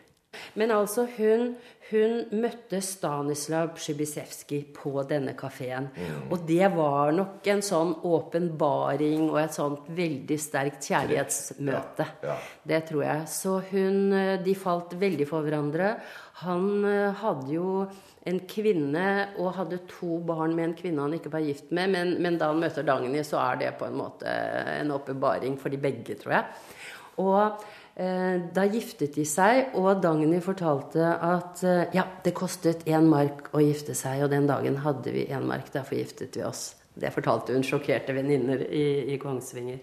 Men 0.55 0.71
altså, 0.75 1.07
hun, 1.17 1.55
hun 1.91 2.41
møtte 2.43 2.81
Stanislav 2.85 3.73
Przybisevskij 3.77 4.63
på 4.77 5.03
denne 5.11 5.35
kafeen. 5.39 5.91
Mm. 5.95 6.29
Og 6.31 6.47
det 6.49 6.71
var 6.75 7.13
nok 7.17 7.47
en 7.53 7.63
sånn 7.65 7.95
åpenbaring 8.07 9.29
og 9.29 9.41
et 9.43 9.57
sånt 9.57 9.91
veldig 9.97 10.39
sterkt 10.41 10.87
kjærlighetsmøte. 10.91 12.07
Ja, 12.23 12.35
ja. 12.35 12.39
Det 12.71 12.83
tror 12.91 13.05
jeg. 13.07 13.29
Så 13.31 13.59
hun 13.73 14.15
De 14.45 14.55
falt 14.55 14.95
veldig 14.99 15.27
for 15.29 15.45
hverandre. 15.45 15.97
Han 16.45 16.85
eh, 16.89 17.11
hadde 17.21 17.53
jo 17.53 17.71
en 18.29 18.41
kvinne 18.49 19.07
og 19.41 19.55
hadde 19.57 19.81
to 19.89 20.19
barn 20.25 20.55
med 20.57 20.71
en 20.71 20.77
kvinne 20.77 21.05
han 21.05 21.17
ikke 21.17 21.33
var 21.33 21.45
gift 21.45 21.73
med. 21.75 21.93
Men, 21.95 22.15
men 22.23 22.39
da 22.41 22.51
han 22.53 22.61
møter 22.61 22.87
Dagny, 22.87 23.23
så 23.27 23.41
er 23.43 23.61
det 23.63 23.75
på 23.81 23.89
en 23.89 23.99
måte 24.01 24.31
en 24.77 24.93
åpenbaring 24.95 25.57
for 25.61 25.73
de 25.73 25.81
begge, 25.81 26.17
tror 26.21 26.39
jeg. 26.39 26.47
Og 27.21 27.61
Eh, 28.01 28.41
da 28.55 28.63
giftet 28.71 29.17
de 29.19 29.27
seg, 29.29 29.75
og 29.77 29.99
Dagny 30.01 30.39
fortalte 30.41 31.05
at 31.21 31.61
eh, 31.69 31.91
ja, 31.93 32.07
det 32.25 32.33
kostet 32.39 32.87
én 32.89 33.09
mark 33.11 33.51
å 33.53 33.61
gifte 33.61 33.97
seg, 33.99 34.23
og 34.25 34.31
den 34.33 34.47
dagen 34.49 34.79
hadde 34.87 35.13
vi 35.13 35.27
én 35.29 35.45
mark, 35.45 35.69
derfor 35.75 35.99
giftet 35.99 36.39
vi 36.39 36.47
oss. 36.47 36.63
Det 36.97 37.11
fortalte 37.13 37.53
hun 37.53 37.67
sjokkerte 37.67 38.15
venninner 38.17 38.63
i, 38.73 38.87
i 39.13 39.19
Kongsvinger. 39.21 39.83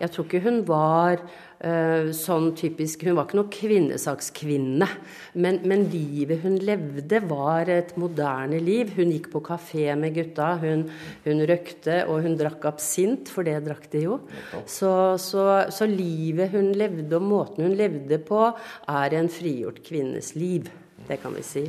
Jeg 0.00 0.10
tror 0.12 0.26
ikke 0.26 0.40
hun 0.42 0.60
var 0.66 1.20
uh, 1.20 2.10
sånn 2.16 2.52
typisk 2.58 3.04
Hun 3.06 3.16
var 3.18 3.26
ikke 3.28 3.38
noen 3.38 3.52
kvinnesakskvinne. 3.54 4.88
Men, 5.34 5.60
men, 5.68 5.84
livet 5.92 6.42
hun 6.44 6.56
levde, 6.62 7.20
var 7.28 7.70
et 7.72 7.94
moderne 8.00 8.58
liv. 8.62 8.92
Hun 8.96 9.12
gikk 9.14 9.30
på 9.34 9.42
kafé 9.46 9.86
med 9.98 10.16
gutta. 10.16 10.52
Hun, 10.62 10.86
hun 11.26 11.44
røkte, 11.48 12.02
og 12.08 12.26
hun 12.26 12.36
drakk 12.40 12.66
absint, 12.72 13.30
for 13.32 13.46
det 13.46 13.58
drakk 13.66 13.88
de 13.92 14.04
jo. 14.06 14.18
Så, 14.64 14.92
så, 15.22 15.46
så, 15.74 15.88
livet 15.88 16.54
hun 16.56 16.72
levde, 16.76 17.10
og 17.18 17.28
måten 17.28 17.68
hun 17.68 17.76
levde 17.78 18.20
på, 18.26 18.44
er 18.90 19.18
en 19.18 19.30
frigjort 19.32 19.82
kvinnes 19.86 20.34
liv. 20.38 20.70
Det 21.08 21.20
kan 21.22 21.34
vi 21.36 21.46
si. 21.46 21.66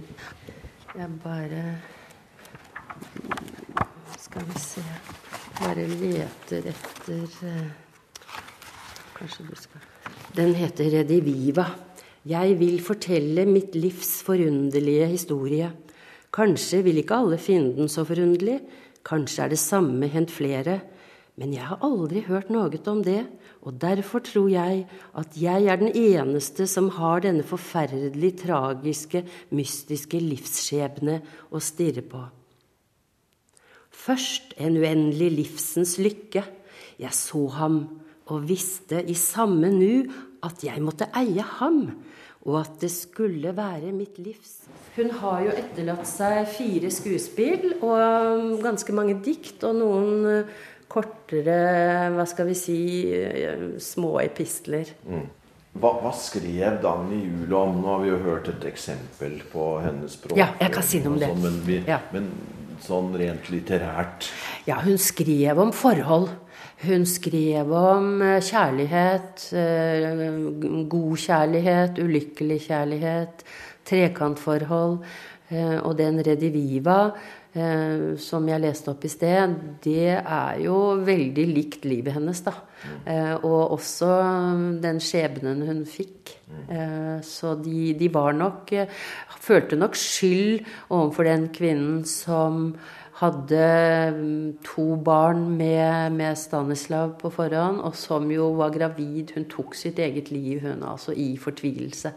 Jeg 0.94 1.10
bare 1.24 1.62
Skal 4.22 4.44
vi 4.46 4.60
se 4.62 4.84
Bare 5.58 5.88
leter 5.90 6.68
etter 6.70 7.24
uh, 7.48 7.83
Kanskje 9.24 9.46
du 9.48 9.56
skal 9.56 9.84
Den 10.36 10.50
heter 10.58 10.90
Rediviva. 10.92 11.64
Jeg 12.28 12.58
vil 12.60 12.82
fortelle 12.84 13.46
mitt 13.48 13.76
livs 13.76 14.18
forunderlige 14.28 15.06
historie. 15.14 15.70
Kanskje 16.34 16.82
vil 16.84 17.00
ikke 17.00 17.22
alle 17.22 17.38
finne 17.40 17.72
den 17.78 17.92
så 17.92 18.04
forunderlig, 18.04 18.58
kanskje 19.08 19.46
er 19.46 19.54
det 19.54 19.62
samme 19.62 20.10
hendt 20.12 20.34
flere, 20.34 20.82
men 21.40 21.54
jeg 21.56 21.70
har 21.70 21.80
aldri 21.88 22.26
hørt 22.28 22.52
noe 22.52 22.68
om 22.92 23.04
det, 23.06 23.22
og 23.64 23.80
derfor 23.80 24.20
tror 24.28 24.50
jeg 24.52 24.84
at 25.16 25.40
jeg 25.40 25.72
er 25.72 25.80
den 25.80 25.96
eneste 25.96 26.68
som 26.68 26.92
har 27.00 27.24
denne 27.24 27.48
forferdelig 27.48 28.36
tragiske, 28.44 29.24
mystiske 29.56 30.20
livsskjebne 30.20 31.22
å 31.52 31.64
stirre 31.64 32.04
på. 32.04 32.28
Først 33.88 34.58
en 34.60 34.76
uendelig 34.84 35.32
livsens 35.32 35.96
lykke. 36.02 36.44
Jeg 37.00 37.16
så 37.16 37.48
ham 37.56 37.86
og 38.32 38.48
visste 38.48 39.02
i 39.04 39.16
samme 39.18 39.72
nu 39.74 40.04
at 40.44 40.64
jeg 40.66 40.84
måtte 40.84 41.10
eie 41.20 41.44
ham, 41.60 41.86
og 42.44 42.58
at 42.60 42.82
det 42.82 42.92
skulle 42.92 43.54
være 43.56 43.94
mitt 43.96 44.20
livs. 44.20 44.64
Hun 44.98 45.14
har 45.22 45.46
jo 45.46 45.54
etterlatt 45.56 46.08
seg 46.08 46.44
fire 46.52 46.92
skuespill 46.92 47.78
og 47.80 48.60
ganske 48.64 48.96
mange 48.96 49.16
dikt 49.24 49.64
og 49.66 49.78
noen 49.80 50.28
eh, 50.30 50.58
kortere, 50.92 51.56
hva 52.14 52.26
skal 52.30 52.52
vi 52.52 52.58
si, 52.58 52.82
eh, 53.16 53.64
små 53.82 54.18
epistler. 54.22 54.92
Mm. 55.08 55.24
Hva, 55.74 55.90
hva, 56.04 56.12
skrev 56.14 56.76
Dagny 56.84 57.24
Juel 57.24 57.56
om? 57.58 57.80
Nå 57.82 57.88
har 57.96 58.04
vi 58.04 58.12
jo 58.12 58.18
hørt 58.28 58.50
et 58.52 58.66
eksempel 58.70 59.40
på 59.50 59.72
hennes 59.82 60.20
språk. 60.20 60.38
Ja, 60.38 60.52
jeg 60.62 60.76
kan 60.76 60.86
si 60.86 61.02
noe 61.02 61.16
om 61.16 61.18
det. 61.24 61.32
Sånn, 61.32 61.42
men, 61.48 61.56
vi, 61.66 61.80
ja. 61.90 61.98
men 62.14 62.28
sånn 62.84 63.14
rent 63.20 63.50
litterært? 63.52 64.30
Ja, 64.68 64.80
hun 64.84 65.00
skrev 65.02 65.60
om 65.64 65.74
forhold. 65.76 66.32
Hun 66.84 67.06
skrev 67.08 67.70
om 67.72 68.22
eh, 68.22 68.42
kjærlighet, 68.44 69.46
eh, 69.56 70.24
god 70.92 71.22
kjærlighet, 71.24 72.02
ulykkelig 72.04 72.60
kjærlighet, 72.66 73.46
trekantforhold. 73.88 74.98
Eh, 75.54 75.78
og 75.80 75.96
den 76.00 76.20
Rediviva 76.26 77.14
som 77.54 78.48
jeg 78.50 78.62
leste 78.64 78.90
opp 78.90 79.04
i 79.06 79.12
sted, 79.12 79.52
det 79.84 80.16
er 80.18 80.62
jo 80.64 80.78
veldig 81.06 81.44
likt 81.52 81.84
livet 81.86 82.16
hennes, 82.16 82.40
da. 82.42 82.56
Og 83.46 83.76
også 83.76 84.10
den 84.82 84.98
skjebnen 85.04 85.62
hun 85.68 85.84
fikk. 85.86 86.34
Så 87.22 87.54
de, 87.62 87.94
de 88.00 88.10
var 88.14 88.34
nok 88.34 88.74
Følte 89.44 89.76
nok 89.76 89.98
skyld 90.00 90.64
overfor 90.88 91.28
den 91.28 91.50
kvinnen 91.52 92.04
som 92.08 92.70
hadde 93.20 93.66
mm, 94.16 94.58
to 94.66 94.86
barn 95.04 95.46
med, 95.58 96.16
med, 96.16 96.38
Stanislav 96.40 97.16
på 97.22 97.32
forhånd, 97.34 97.82
og 97.86 97.96
som 97.98 98.30
jo 98.32 98.52
var 98.58 98.74
gravid. 98.74 99.36
Hun 99.36 99.48
tok 99.52 99.76
sitt 99.78 100.00
eget 100.02 100.32
liv, 100.34 100.64
hun 100.64 100.84
altså, 100.88 101.14
i 101.14 101.36
fortvilelse. 101.40 102.14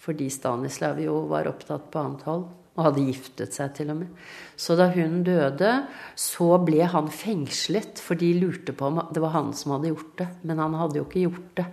Fordi 0.00 0.30
Stanislav 0.32 1.00
jo 1.02 1.20
var 1.30 1.50
opptatt 1.50 1.90
på 1.92 2.02
annet 2.02 2.26
hold, 2.28 2.46
og 2.80 2.86
hadde 2.88 3.04
giftet 3.04 3.52
seg 3.56 3.74
til 3.76 3.92
og 3.92 4.00
med. 4.00 4.24
Så 4.56 4.76
da 4.78 4.88
hun 4.94 5.20
døde, 5.26 5.74
så 6.16 6.48
ble 6.64 6.88
han 6.88 7.12
fengslet, 7.12 8.00
for 8.00 8.16
de 8.16 8.32
lurte 8.40 8.72
på 8.76 8.88
om 8.88 9.02
det 9.12 9.20
var 9.22 9.36
han 9.36 9.52
som 9.56 9.76
hadde 9.76 9.92
gjort 9.92 10.16
det. 10.22 10.28
Men 10.48 10.64
han 10.64 10.76
hadde 10.80 11.00
jo 11.00 11.06
ikke 11.06 11.26
gjort 11.28 11.54
det. 11.60 11.68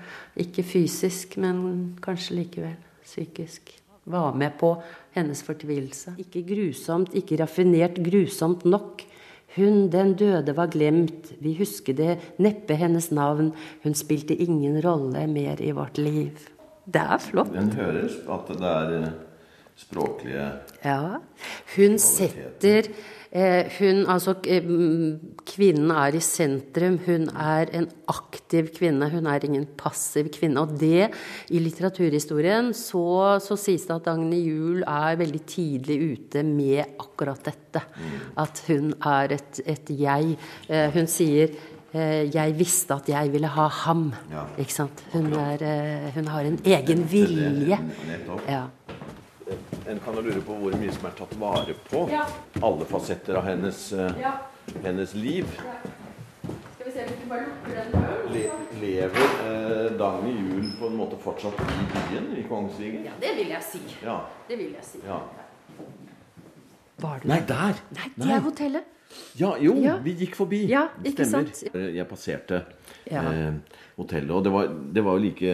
Ikke 0.46 0.68
fysisk, 0.68 1.40
men 1.42 1.98
kanskje 2.04 2.42
likevel 2.42 2.78
psykisk 3.08 3.78
var 4.08 4.36
med 4.36 4.56
på 4.60 4.74
hennes 5.16 5.42
fortvilelse. 5.44 6.16
Ikke 6.22 6.44
grusomt, 6.48 7.16
ikke 7.16 7.40
raffinert 7.42 8.00
grusomt 8.04 8.66
nok. 8.68 9.04
Hun, 9.58 9.88
den 9.92 10.14
døde, 10.20 10.54
var 10.56 10.70
glemt, 10.72 11.32
vi 11.42 11.56
husker 11.58 11.96
det, 11.98 12.18
neppe 12.44 12.78
hennes 12.78 13.10
navn. 13.12 13.54
Hun 13.84 13.98
spilte 13.98 14.36
ingen 14.36 14.78
rolle 14.86 15.26
mer 15.32 15.64
i 15.64 15.74
vårt 15.76 15.98
liv. 15.98 16.46
Det 16.88 17.02
er 17.02 17.20
flott. 17.20 17.52
Den 17.52 17.74
hører 17.76 18.12
at 18.36 18.52
det 18.54 18.70
er 18.70 18.94
eh, 19.00 19.16
språklige 19.78 20.52
Ja. 20.84 21.20
Hun 21.76 22.00
setter 22.00 22.90
Eh, 23.38 23.68
hun, 23.80 24.06
altså, 24.08 24.38
eh, 24.48 24.64
kvinnen 25.46 25.92
er 25.92 26.16
i 26.16 26.22
sentrum. 26.24 26.98
Hun 27.06 27.28
er 27.36 27.70
en 27.76 27.88
aktiv 28.08 28.70
kvinne. 28.78 29.10
Hun 29.12 29.28
er 29.28 29.44
ingen 29.44 29.68
passiv 29.78 30.30
kvinne. 30.32 30.64
Og 30.64 30.80
det, 30.80 31.10
i 31.52 31.60
litteraturhistorien, 31.60 32.72
så, 32.74 33.38
så 33.44 33.58
sies 33.60 33.86
det 33.86 33.98
at 33.98 34.08
Agne 34.14 34.40
Juel 34.40 34.86
er 34.88 35.20
veldig 35.20 35.44
tidlig 35.46 36.00
ute 36.14 36.44
med 36.48 36.98
akkurat 36.98 37.44
dette. 37.44 37.84
At 38.38 38.64
hun 38.70 38.94
er 38.96 39.36
et, 39.36 39.62
et 39.66 39.92
jeg. 39.92 40.38
Eh, 40.70 40.90
hun 40.96 41.08
sier 41.08 41.76
'jeg 41.98 42.54
visste 42.60 42.94
at 42.94 43.08
jeg 43.10 43.32
ville 43.32 43.48
ha 43.48 43.68
ham'. 43.68 44.12
Ikke 44.60 44.74
sant? 44.74 45.04
Hun, 45.14 45.34
er, 45.34 46.12
hun, 46.14 46.28
har 46.28 46.42
en 46.42 46.60
egen 46.64 47.08
vilje. 47.10 47.80
Ja. 48.48 48.68
En 49.90 50.00
kan 50.04 50.16
jo 50.16 50.22
lure 50.22 50.42
på 50.42 50.56
hvor 50.60 50.76
mye 50.80 50.92
som 50.94 51.06
er 51.10 51.16
tatt 51.18 51.34
vare 51.40 51.74
på. 51.90 52.10
Ja. 52.12 52.26
Alle 52.64 52.86
fasetter 52.90 53.36
av 53.40 53.44
hennes, 53.48 53.94
eh, 53.94 54.12
Ja. 54.22 54.34
hennes 54.84 55.14
liv. 55.16 55.46
Skal 56.76 56.86
vi 56.86 56.92
se 56.92 57.04
om 57.04 57.08
vi 57.10 57.16
ikke 57.18 57.30
bare 57.30 57.46
lukker 57.48 57.76
den 57.76 57.92
døren? 57.92 58.34
Le, 58.34 58.44
lever 58.82 59.28
eh, 59.48 59.98
Dagny 59.98 60.34
Juel 60.38 60.70
på 60.80 60.88
en 60.92 60.98
måte 60.98 61.18
fortsatt 61.24 61.54
i 61.60 61.88
byen, 61.94 62.30
i 62.38 62.44
Kongsvinger? 62.50 63.06
Ja, 63.06 63.12
det 63.22 63.36
vil 63.38 63.48
jeg 63.56 63.64
si. 63.64 63.82
Ja. 64.04 64.20
Det 64.50 64.58
vil 64.58 64.72
jeg 64.74 64.84
si. 64.84 65.00
ja. 65.06 65.20
Var 67.00 67.20
det 67.22 67.30
Nei, 67.30 67.42
der! 67.48 67.76
Nei, 67.94 68.08
det 68.18 68.32
er 68.34 68.40
hotellet. 68.42 68.84
Ja, 69.40 69.52
jo, 69.62 69.76
Ja. 69.82 69.98
vi 70.04 70.14
gikk 70.18 70.36
forbi. 70.36 70.64
Ja, 70.68 70.88
ikke 71.06 71.26
Stemmer. 71.26 71.46
sant? 71.54 71.74
Jeg 71.96 72.08
passerte 72.08 72.64
Ja. 73.12 73.22
eh, 73.32 73.54
hotellet, 73.98 74.32
og 74.32 74.44
det 74.44 74.52
var, 74.52 74.68
det 74.94 75.04
var 75.04 75.12
jo 75.14 75.18
like 75.24 75.54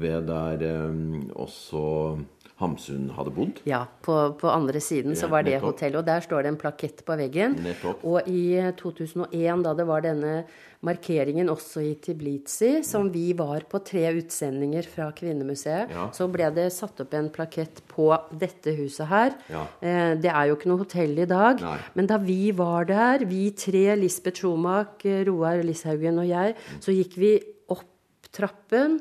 ved 0.00 0.26
der 0.26 0.62
eh, 0.62 1.30
også 1.36 2.18
Hamsun 2.62 3.10
hadde 3.16 3.34
bodd. 3.36 3.60
Ja, 3.68 3.84
på, 4.06 4.16
på 4.40 4.48
andre 4.50 4.80
siden 4.82 5.16
så 5.18 5.28
var 5.28 5.42
det 5.44 5.58
nettopp. 5.58 5.74
hotellet, 5.74 5.98
og 6.00 6.06
der 6.08 6.24
står 6.24 6.42
det 6.46 6.52
en 6.54 6.60
plakett 6.62 7.04
på 7.06 7.16
veggen. 7.20 7.58
Nettopp. 7.66 8.04
Og 8.08 8.28
i 8.30 8.44
eh, 8.62 8.70
2001, 8.78 9.64
da 9.66 9.74
det 9.78 9.86
var 9.90 10.04
denne 10.06 10.34
markeringen 10.82 11.46
også 11.52 11.78
i 11.86 11.92
Tiblitsi, 12.02 12.80
som 12.82 13.06
vi 13.14 13.28
var 13.38 13.62
på 13.70 13.78
tre 13.86 14.08
utsendinger 14.18 14.82
fra 14.90 15.10
Kvinnemuseet, 15.14 15.92
Ja. 15.94 16.08
så 16.10 16.26
ble 16.32 16.48
det 16.56 16.64
satt 16.74 16.98
opp 17.04 17.12
en 17.14 17.28
plakett 17.30 17.78
på 17.92 18.08
dette 18.34 18.74
huset 18.80 19.06
her. 19.06 19.36
Ja. 19.52 19.66
Eh, 19.80 20.14
Det 20.18 20.30
er 20.32 20.48
jo 20.50 20.56
ikke 20.56 20.70
noe 20.72 20.82
hotell 20.82 21.18
i 21.22 21.24
dag, 21.30 21.60
Nei. 21.62 21.78
men 21.94 22.06
da 22.10 22.18
vi 22.18 22.50
var 22.50 22.84
der, 22.90 23.24
vi 23.30 23.50
tre, 23.52 23.94
Lisbeth 23.96 24.40
Schomak, 24.42 25.04
Roar 25.26 25.62
Lishaugen 25.62 26.18
og 26.18 26.26
jeg, 26.26 26.56
så 26.80 26.90
gikk 26.94 27.14
vi 27.16 27.32
opp 27.70 27.86
trappen. 28.32 29.00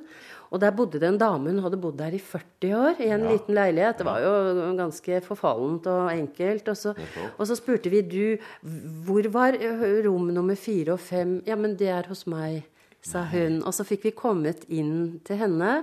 Og 0.52 0.60
der 0.60 0.74
bodde 0.76 1.00
det 1.00 1.08
en 1.08 1.20
dame, 1.20 1.54
hun 1.54 1.62
hadde 1.64 1.80
bodd 1.80 1.96
der 2.02 2.12
i 2.12 2.20
40 2.20 2.74
år, 2.76 2.98
i 3.00 3.08
en 3.16 3.24
liten 3.24 3.56
leilighet. 3.56 4.02
Det 4.02 4.08
var 4.08 4.20
jo 4.20 4.74
ganske 4.76 5.22
forfallent 5.24 5.88
og 5.88 6.10
enkelt. 6.12 6.68
Og 6.68 6.78
så, 6.78 6.92
og 7.38 7.46
så 7.48 7.56
spurte 7.56 7.92
vi 7.94 8.02
du, 8.04 8.26
hvor 9.08 9.30
var 9.32 9.56
rom 10.04 10.28
nummer 10.36 10.60
fire 10.60 10.98
og 10.98 11.00
fem? 11.00 11.38
Ja, 11.48 11.56
men 11.56 11.78
det 11.80 11.88
er 11.96 12.10
hos 12.12 12.26
meg, 12.28 12.66
sa 13.00 13.24
hun. 13.32 13.62
Og 13.64 13.72
så 13.78 13.88
fikk 13.88 14.10
vi 14.10 14.18
kommet 14.18 14.68
inn 14.68 15.22
til 15.24 15.40
henne. 15.40 15.78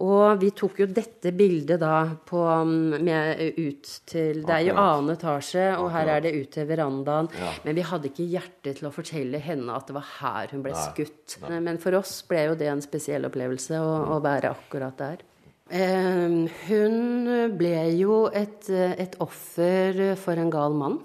Og 0.00 0.40
vi 0.40 0.48
tok 0.56 0.78
jo 0.80 0.86
dette 0.88 1.32
bildet 1.36 1.80
da 1.82 2.06
på, 2.26 2.40
mm, 2.40 3.02
med 3.04 3.40
ut 3.58 3.90
til 4.08 4.40
Det 4.46 4.54
er 4.54 4.64
jo 4.70 4.76
annen 4.80 5.12
etasje, 5.12 5.66
og 5.76 5.90
her 5.92 6.08
er 6.16 6.24
det 6.24 6.32
ut 6.38 6.50
til 6.56 6.68
verandaen. 6.70 7.28
Ja. 7.36 7.50
Men 7.66 7.76
vi 7.76 7.84
hadde 7.84 8.08
ikke 8.08 8.28
hjerte 8.32 8.74
til 8.78 8.88
å 8.88 8.94
fortelle 8.94 9.42
henne 9.44 9.76
at 9.76 9.90
det 9.90 9.98
var 9.98 10.08
her 10.16 10.54
hun 10.54 10.64
ble 10.64 10.72
Nei. 10.72 10.86
skutt. 10.88 11.36
Men 11.52 11.76
for 11.82 11.98
oss 12.00 12.22
ble 12.28 12.46
jo 12.48 12.56
det 12.56 12.70
en 12.72 12.84
spesiell 12.84 13.28
opplevelse 13.28 13.76
å, 13.76 13.92
å 14.16 14.22
være 14.24 14.54
akkurat 14.54 14.96
der. 15.00 15.26
Eh, 15.70 16.48
hun 16.66 17.30
ble 17.60 17.76
jo 18.00 18.24
et, 18.32 18.70
et 18.72 19.20
offer 19.20 20.16
for 20.18 20.40
en 20.40 20.50
gal 20.50 20.74
mann. 20.80 21.00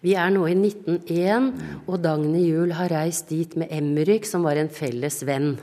Vi 0.00 0.14
er 0.16 0.30
nå 0.32 0.46
i 0.48 0.54
1901, 0.56 1.50
og 1.84 1.98
Dagny 2.00 2.46
Juel 2.46 2.72
har 2.78 2.88
reist 2.88 3.28
dit 3.28 3.52
med 3.60 3.68
Emrik, 3.76 4.24
som 4.24 4.46
var 4.48 4.56
en 4.56 4.72
felles 4.72 5.20
venn. 5.28 5.58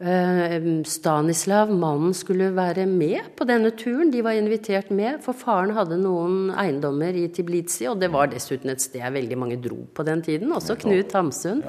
Eh, 0.00 0.82
Stanislav, 0.84 1.70
mannen, 1.70 2.14
skulle 2.14 2.50
være 2.56 2.86
med 2.86 3.34
på 3.36 3.46
denne 3.46 3.70
turen. 3.78 4.10
De 4.10 4.24
var 4.24 4.34
invitert 4.34 4.90
med, 4.90 5.20
for 5.22 5.32
faren 5.38 5.74
hadde 5.76 6.00
noen 6.02 6.50
eiendommer 6.50 7.14
i 7.14 7.28
Tiblitsi, 7.28 7.86
og 7.86 8.00
det 8.00 8.10
var 8.12 8.32
dessuten 8.32 8.72
et 8.74 8.82
sted 8.82 9.04
veldig 9.14 9.38
mange 9.38 9.60
dro 9.62 9.84
på 9.94 10.06
den 10.06 10.22
tiden, 10.22 10.52
også 10.52 10.76
Knut 10.82 11.14
Hamsun. 11.14 11.62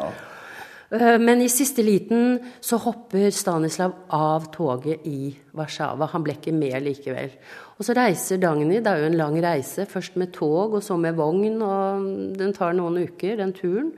Eh, 0.91 1.17
Men 1.19 1.41
i 1.41 1.47
siste 1.49 1.83
liten 1.85 2.39
så 2.61 2.77
hopper 2.81 3.29
Stanislav 3.29 3.93
av 4.09 4.51
toget 4.51 5.05
i 5.05 5.35
Warszawa. 5.53 6.09
Han 6.11 6.23
ble 6.23 6.33
ikke 6.33 6.53
med 6.53 6.81
likevel. 6.81 7.31
Og 7.77 7.85
så 7.85 7.93
reiser 7.93 8.37
Dagny, 8.41 8.79
det 8.79 8.87
er 8.87 9.03
jo 9.03 9.11
en 9.11 9.17
lang 9.17 9.37
reise, 9.43 9.85
først 9.85 10.15
med 10.15 10.33
tog 10.33 10.73
og 10.73 10.83
så 10.83 10.97
med 10.97 11.13
vogn, 11.13 11.61
og 11.61 12.37
den 12.39 12.53
tar 12.53 12.73
noen 12.73 13.03
uker, 13.05 13.37
den 13.37 13.53
turen. 13.53 13.91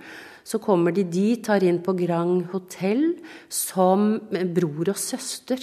Så 0.47 0.61
kommer 0.63 0.95
de 0.95 1.03
dit, 1.03 1.41
tar 1.43 1.65
inn 1.67 1.81
på 1.83 1.95
Grand 1.97 2.45
Hotell 2.53 3.17
som 3.51 4.13
bror 4.55 4.93
og 4.93 4.99
søster. 4.99 5.59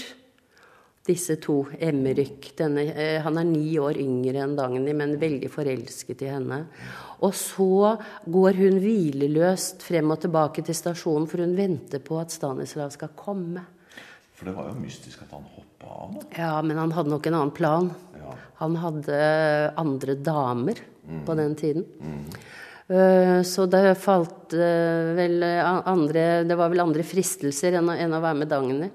Disse 1.04 1.36
to, 1.36 1.66
denne, 1.76 2.82
eh, 2.92 3.20
Han 3.20 3.38
er 3.38 3.44
ni 3.44 3.78
år 3.78 3.96
yngre 4.00 4.40
enn 4.40 4.56
Dagny, 4.56 4.92
men 4.92 5.18
veldig 5.20 5.50
forelsket 5.50 6.22
i 6.22 6.30
henne. 6.32 6.66
Og 7.20 7.32
så 7.32 7.98
går 8.24 8.56
hun 8.56 8.80
hvileløst 8.80 9.82
frem 9.84 10.10
og 10.10 10.20
tilbake 10.20 10.64
til 10.64 10.74
stasjonen, 10.74 11.28
for 11.28 11.38
hun 11.44 11.56
venter 11.56 12.00
på 12.00 12.20
at 12.20 12.30
Stanislav 12.30 12.90
skal 12.90 13.08
komme. 13.16 13.64
For 14.34 14.48
det 14.48 14.54
var 14.56 14.68
jo 14.68 14.80
mystisk 14.80 15.22
at 15.22 15.30
han 15.30 15.44
hoppa 15.44 15.86
av. 15.86 16.24
Ja, 16.36 16.62
men 16.62 16.76
han 16.76 16.92
hadde 16.92 17.10
nok 17.10 17.26
en 17.26 17.34
annen 17.34 17.54
plan. 17.54 17.90
Ja. 18.18 18.34
Han 18.60 18.76
hadde 18.76 19.74
andre 19.76 20.14
damer 20.14 20.80
på 21.24 21.36
den 21.36 21.54
tiden. 21.54 21.84
Eh, 22.00 22.63
Så 22.84 23.64
det 23.72 23.94
falt 23.96 24.52
eh, 24.52 25.14
vel 25.16 25.40
andre 25.40 26.42
Det 26.44 26.56
var 26.58 26.68
vel 26.68 26.82
andre 26.84 27.00
fristelser 27.06 27.78
enn 27.78 27.88
å, 27.88 27.94
enn 27.96 28.12
å 28.12 28.20
være 28.20 28.40
med 28.42 28.50
Dagny. 28.52 28.90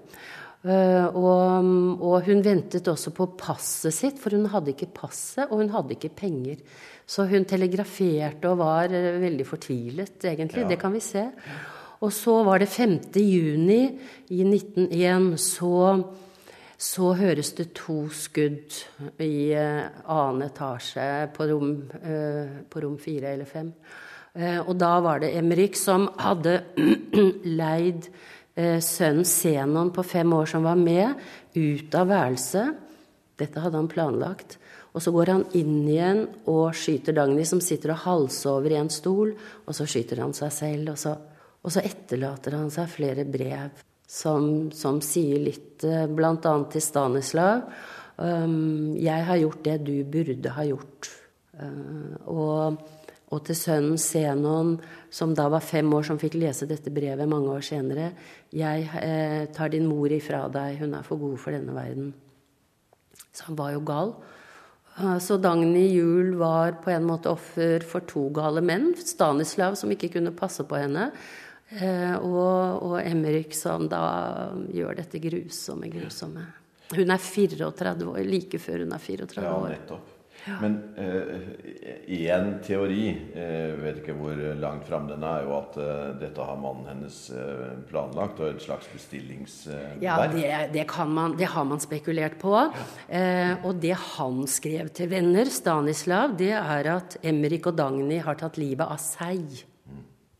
Eh, 0.61 1.05
Og, 1.15 1.69
og 2.03 2.27
hun 2.27 2.43
ventet 2.43 2.87
også 2.91 3.13
på 3.15 3.29
passet 3.39 3.95
sitt, 3.95 4.19
for 4.19 4.35
hun 4.35 4.49
hadde 4.51 4.73
ikke 4.73 4.91
passet, 4.93 5.47
og 5.49 5.63
hun 5.63 5.73
hadde 5.73 5.95
ikke 5.95 6.11
penger. 6.19 6.61
Så 7.09 7.25
hun 7.31 7.47
telegraferte 7.47 8.51
og 8.51 8.59
var 8.59 8.91
eh, 8.93 9.15
veldig 9.23 9.47
fortvilet, 9.47 10.17
egentlig. 10.27 10.67
Det 10.69 10.79
kan 10.81 10.93
vi 10.93 11.03
se. 11.03 11.25
Og 11.99 12.11
så 12.15 12.37
var 12.47 12.61
det 12.61 12.69
5. 12.71 12.99
juni 13.19 13.81
i 14.31 14.43
1901, 14.45 15.33
så 15.39 15.73
så 16.79 17.11
høres 17.19 17.51
det 17.57 17.73
to 17.75 18.05
skudd 18.15 18.77
i 19.19 19.51
eh, 19.51 19.87
annen 20.07 20.45
etasje 20.45 21.27
på 21.35 21.47
rom, 21.49 21.73
eh, 21.99 22.61
på 22.71 22.83
rom 22.85 22.95
fire 23.01 23.33
eller 23.33 23.49
fem. 23.49 23.73
Eh, 24.31 24.61
og 24.61 24.77
da 24.79 24.93
var 25.03 25.19
det 25.19 25.33
Emrik 25.35 25.75
som 25.75 26.07
hadde 26.21 26.61
leid 27.59 28.07
sønnen 28.59 29.23
Zenon 29.23 29.91
på 29.95 30.03
fem 30.03 30.33
år 30.35 30.49
som 30.51 30.65
var 30.67 30.79
med, 30.79 31.19
ut 31.55 31.93
av 31.95 32.09
værelset. 32.09 32.79
Dette 33.39 33.61
hadde 33.63 33.79
han 33.79 33.87
planlagt. 33.87 34.57
Og 34.91 35.03
så 35.03 35.13
går 35.15 35.31
han 35.31 35.45
inn 35.55 35.85
igjen 35.87 36.25
og 36.51 36.75
skyter 36.75 37.15
Dagny, 37.15 37.45
som 37.47 37.61
sitter 37.63 37.93
og 37.93 38.01
halsover 38.03 38.75
i 38.75 38.79
en 38.81 38.91
stol. 38.91 39.31
Og 39.63 39.77
så 39.77 39.87
skyter 39.87 40.19
han 40.25 40.35
seg 40.35 40.51
selv, 40.51 40.91
og 40.91 40.99
så, 40.99 41.15
og 41.63 41.71
så 41.71 41.85
etterlater 41.87 42.57
han 42.59 42.67
seg 42.73 42.91
flere 42.91 43.23
brev 43.29 43.85
som, 44.09 44.71
som 44.73 44.99
sier 45.05 45.39
litt, 45.43 45.83
bl.a. 45.83 46.07
blant 46.09 46.45
annet 46.49 46.73
til 46.73 46.83
Stanislav. 46.83 47.67
Um, 48.17 48.95
jeg 48.99 49.25
har 49.27 49.37
gjort 49.39 49.61
det 49.63 49.75
du 49.85 49.93
burde 50.03 50.53
ha 50.55 50.65
gjort. 50.67 51.11
Uh, 51.59 52.15
og, 52.31 52.79
og 53.29 53.43
til 53.47 53.55
sønnen 53.55 53.99
Zenon, 54.01 54.73
som 55.13 55.35
da 55.37 55.45
var 55.53 55.63
fem 55.63 55.87
år, 55.93 56.07
som 56.09 56.19
fikk 56.19 56.39
lese 56.41 56.67
dette 56.67 56.91
brevet 56.93 57.29
mange 57.29 57.53
år 57.53 57.63
senere. 57.69 58.09
Jeg 58.55 58.89
uh, 58.89 59.45
tar 59.55 59.71
din 59.75 59.87
mor 59.87 60.11
ifra 60.11 60.47
deg, 60.51 60.81
hun 60.81 60.97
er 60.97 61.05
for 61.05 61.21
god 61.21 61.37
for 61.39 61.55
denne 61.55 61.77
verden. 61.77 62.11
Så 63.29 63.51
han 63.51 63.59
var 63.61 63.75
jo 63.75 63.85
gal. 63.87 64.17
Så 65.23 65.37
Dagny 65.39 65.85
Juel 65.93 66.33
var 66.35 66.73
på 66.83 66.89
en 66.91 67.05
måte 67.07 67.29
offer 67.31 67.85
for 67.87 68.03
to 68.09 68.25
gale 68.35 68.59
menn. 68.65 68.89
Stanislav, 68.99 69.77
som 69.79 69.93
ikke 69.93 70.09
kunne 70.17 70.33
passe 70.35 70.65
på 70.67 70.75
henne. 70.75 71.05
Eh, 71.77 72.15
Og, 72.15 72.83
og 72.83 72.95
Emrik, 73.03 73.53
som 73.57 73.87
da 73.91 74.53
gjør 74.73 75.01
dette 75.01 75.21
grusomme, 75.23 75.91
grusomme. 75.93 76.45
Hun 76.95 77.11
er 77.13 77.21
34 77.21 78.07
år, 78.09 78.23
like 78.25 78.59
før 78.61 78.85
hun 78.85 78.95
er 78.95 79.03
34 79.03 79.43
år. 79.45 79.67
Ja, 79.69 79.75
nettopp. 79.75 80.07
nettopp. 80.07 80.15
Men 80.61 80.75
én 82.07 82.59
teori, 82.63 83.09
eh, 83.35 83.75
vet 83.81 83.99
ikke 84.01 84.15
hvor 84.17 84.39
langt 84.59 84.87
fram 84.87 85.07
den 85.09 85.23
er, 85.23 85.41
er 85.41 85.47
jo 85.47 85.55
at 85.57 85.77
eh, 85.81 86.05
dette 86.21 86.45
har 86.45 86.59
mannen 86.59 86.87
hennes 86.89 87.17
eh, 87.35 87.65
planlagt, 87.89 88.39
og 88.39 88.53
et 88.53 88.63
slags 88.63 88.89
bestillingsverk. 88.93 89.99
Ja, 90.03 90.17
det, 90.31 90.71
det, 90.73 90.87
kan 90.89 91.11
man, 91.13 91.35
det 91.37 91.51
har 91.53 91.67
man 91.67 91.81
spekulert 91.83 92.39
på. 92.41 92.55
Eh, 93.07 93.53
og 93.67 93.81
det 93.83 93.95
han 94.15 94.45
skrev 94.49 94.93
til 94.95 95.11
venner, 95.11 95.51
Stanislav, 95.53 96.37
det 96.39 96.53
er 96.57 96.93
at 96.95 97.19
Emrik 97.21 97.69
og 97.69 97.77
Dagny 97.79 98.21
har 98.23 98.39
tatt 98.39 98.57
livet 98.61 98.87
av 98.87 98.99
seg. 99.03 99.65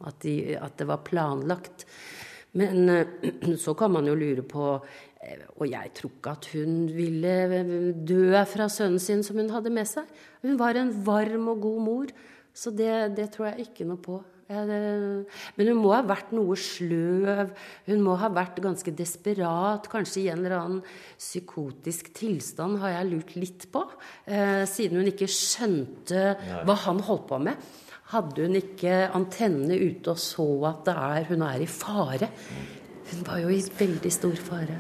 At, 0.08 0.22
de, 0.24 0.56
at 0.56 0.78
det 0.80 0.88
var 0.88 1.04
planlagt. 1.04 1.86
Men 2.58 2.90
eh, 2.90 3.56
så 3.64 3.76
kan 3.78 3.92
man 3.92 4.08
jo 4.08 4.16
lure 4.18 4.46
på 4.48 4.72
eh, 5.22 5.46
Og 5.60 5.68
jeg 5.70 5.94
tror 5.98 6.16
ikke 6.16 6.34
at 6.38 6.50
hun 6.56 6.82
ville 6.96 7.94
dø 8.08 8.32
fra 8.50 8.70
sønnen 8.72 9.02
sin 9.04 9.24
som 9.26 9.40
hun 9.42 9.52
hadde 9.54 9.74
med 9.74 9.90
seg. 9.90 10.10
Hun 10.46 10.60
var 10.60 10.80
en 10.80 10.94
varm 11.06 11.52
og 11.52 11.64
god 11.68 11.80
mor, 11.86 12.12
så 12.56 12.72
det, 12.72 13.16
det 13.20 13.32
tror 13.36 13.52
jeg 13.52 13.70
ikke 13.70 13.88
noe 13.88 14.02
på. 14.02 14.22
Men 14.50 15.68
hun 15.70 15.78
må 15.78 15.92
ha 15.94 16.00
vært 16.02 16.32
noe 16.34 16.56
sløv. 16.58 17.52
Hun 17.86 18.00
må 18.02 18.16
ha 18.18 18.32
vært 18.34 18.58
ganske 18.64 18.94
desperat. 18.98 19.86
Kanskje 19.92 20.24
i 20.24 20.30
en 20.34 20.42
eller 20.42 20.56
annen 20.58 20.80
psykotisk 21.20 22.10
tilstand, 22.18 22.80
har 22.82 22.96
jeg 22.96 23.12
lurt 23.12 23.36
litt 23.38 23.68
på. 23.70 23.84
Eh, 24.26 24.64
siden 24.70 25.04
hun 25.04 25.12
ikke 25.12 25.30
skjønte 25.30 26.34
hva 26.66 26.78
han 26.88 27.04
holdt 27.06 27.28
på 27.30 27.40
med. 27.46 27.70
Hadde 28.10 28.48
hun 28.48 28.58
ikke 28.58 28.94
antennene 29.14 29.78
ute 29.78 30.16
og 30.16 30.22
så 30.22 30.48
at 30.72 30.88
er, 30.96 31.28
hun 31.30 31.44
er 31.46 31.62
i 31.62 31.70
fare? 31.70 32.32
Hun 33.12 33.28
var 33.28 33.44
jo 33.44 33.52
i 33.54 33.60
veldig 33.80 34.12
stor 34.14 34.42
fare. 34.48 34.80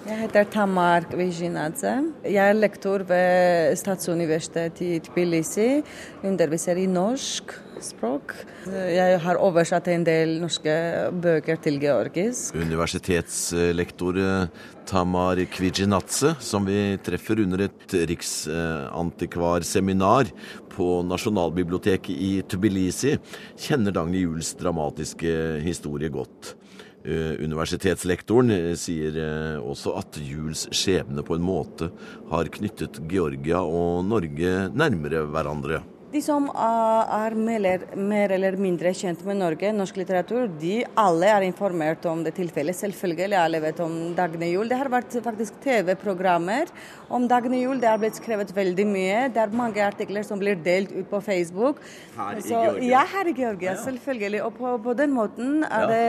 Jeg 0.00 0.16
heter 0.16 0.46
Tamar 0.48 1.04
Kvizhinadze. 1.10 1.90
Jeg 2.24 2.40
er 2.40 2.54
lektor 2.56 3.02
ved 3.04 3.76
Statsuniversitetet 3.76 4.80
i 4.80 4.96
Tbilisi. 5.04 5.84
Underviser 6.24 6.80
i 6.80 6.88
norsk 6.88 7.52
språk. 7.84 8.32
Jeg 8.64 9.20
har 9.20 9.36
oversatt 9.36 9.92
en 9.92 10.00
del 10.08 10.40
norske 10.40 10.72
bøker 11.20 11.60
til 11.60 11.76
georgisk. 11.82 12.54
Universitetslektor 12.56 14.16
eh, 14.24 14.48
Tamar 14.88 15.36
Kwijinatse, 15.52 16.32
som 16.40 16.64
vi 16.64 16.96
treffer 17.04 17.36
under 17.44 17.60
et 17.68 17.92
riksantikvarseminar 18.14 20.32
på 20.72 21.04
Nasjonalbiblioteket 21.12 22.16
i 22.16 22.40
Tbilisi, 22.48 23.20
kjenner 23.68 23.92
Dagny 24.00 24.24
Juels 24.24 24.56
dramatiske 24.56 25.60
historie 25.66 26.08
godt. 26.08 26.56
Eh, 27.00 27.38
universitetslektoren 27.40 28.52
eh, 28.52 28.74
sier 28.76 29.16
også 29.64 29.94
at 29.96 30.18
Juels 30.20 30.66
skjebne 30.76 31.24
på 31.24 31.38
en 31.38 31.46
måte 31.46 31.88
har 32.28 32.50
knyttet 32.52 33.00
Georgia 33.08 33.62
og 33.64 34.04
Norge 34.04 34.68
nærmere 34.76 35.24
hverandre. 35.32 35.80
De 36.10 36.18
som 36.18 36.48
er 36.50 37.34
mer, 37.38 38.32
eller 38.34 38.56
mindre 38.58 38.90
kjent 38.98 39.20
med 39.22 39.36
Norge, 39.38 39.68
norsk 39.70 40.00
litteratur, 40.00 40.48
de 40.58 40.80
alle 40.98 41.28
er 41.30 41.44
informert 41.46 42.02
om 42.10 42.24
det 42.26 42.32
tilfellet. 42.34 42.74
Selvfølgelig 42.74 43.36
alle 43.38 43.60
vet 43.62 43.82
om 43.84 43.94
Dagny 44.16 44.48
Juel. 44.50 44.66
Det 44.72 44.80
har 44.80 44.90
vært 44.90 45.14
faktisk 45.22 45.60
TV-programmer 45.62 46.72
om 47.14 47.28
Dagny 47.30 47.60
Juel. 47.62 47.78
Det 47.78 47.92
har 47.92 48.02
blitt 48.02 48.18
skrevet 48.18 48.50
veldig 48.56 48.88
mye. 48.90 49.20
Det 49.30 49.44
er 49.44 49.54
mange 49.54 49.84
artikler 49.86 50.26
som 50.26 50.42
blir 50.42 50.58
delt 50.58 50.90
ut 50.96 51.06
på 51.12 51.22
Facebook. 51.22 51.78
Her 52.16 52.42
i 52.42 52.42
Så, 52.42 52.56
Georgia? 52.56 52.90
ja, 52.90 53.04
her 53.14 53.30
i 53.30 53.36
Georgia, 53.38 53.76
selvfølgelig. 53.84 54.42
Og 54.48 54.58
på, 54.58 54.76
på 54.82 54.96
den 54.98 55.14
måten 55.14 55.62
er 55.70 55.86
det 55.94 56.04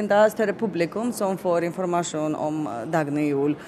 enda 0.00 0.24
større 0.32 0.56
publikum 0.56 1.12
som 1.12 1.36
får 1.36 1.68
informasjon 1.68 2.32
om 2.32 2.64
Dagny 2.88 3.28
Juel. 3.28 3.58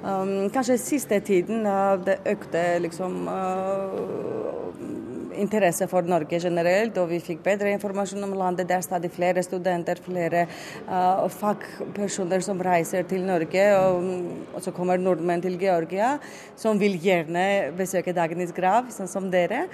Um, 0.00 0.48
kanskje 0.54 0.80
siste 0.80 1.20
tiden 1.20 1.66
av 1.68 2.08
det 2.08 2.22
økte 2.24 2.64
liksom 2.84 3.26
uh, 3.28 4.95
interesse 5.40 5.86
for 5.90 6.06
Norge 6.06 6.40
generelt, 6.42 6.96
og 7.00 7.10
vi 7.10 7.20
fikk 7.22 7.42
bedre 7.44 7.72
informasjon 7.74 8.26
om 8.26 8.34
landet. 8.38 8.68
Det 8.68 8.76
er 8.76 8.86
stadig 8.86 9.10
flere 9.14 9.44
studenter, 9.44 10.00
flere 10.02 10.46
uh, 10.88 11.26
fagpersoner 11.32 12.44
som 12.44 12.62
reiser 12.64 13.06
til 13.08 13.26
Norge. 13.26 13.66
Og, 13.78 14.10
og, 14.54 14.60
så 14.64 14.74
kommer 14.76 15.00
nordmenn 15.00 15.44
til 15.44 15.58
Georgia, 15.60 16.16
som 16.58 16.80
vil 16.80 16.98
gjerne 17.02 17.72
besøke 17.76 18.16
Dagnys 18.16 18.54
grav, 18.56 18.90
sånn 18.94 19.10
som 19.10 19.30
dere. 19.32 19.66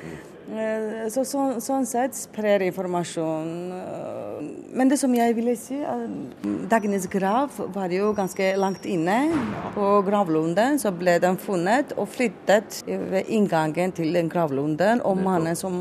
Uh, 0.51 1.07
så, 1.13 1.25
så, 1.29 1.45
sånn 1.63 1.87
sett 1.89 2.17
sprer 2.19 2.65
informasjon. 2.67 3.53
Uh, 3.73 4.41
men 4.75 4.91
det 4.91 4.99
som 5.01 5.13
jeg 5.15 5.37
ville 5.37 5.55
si, 5.59 5.79
Dagnys 6.71 7.07
grav 7.13 7.55
var 7.75 7.93
jo 7.95 8.11
ganske 8.17 8.53
langt 8.59 8.87
inne. 8.89 9.19
På 9.77 10.01
gravlunden 10.07 10.81
så 10.83 10.93
ble 10.95 11.19
den 11.23 11.39
funnet 11.41 11.95
og 11.97 12.11
flyttet 12.11 12.83
ved 12.87 13.31
inngangen 13.31 13.95
til 13.97 14.13
den 14.17 14.31
gravlunden. 14.33 15.01
og 15.05 15.17
mannen 15.23 15.57
som, 15.57 15.75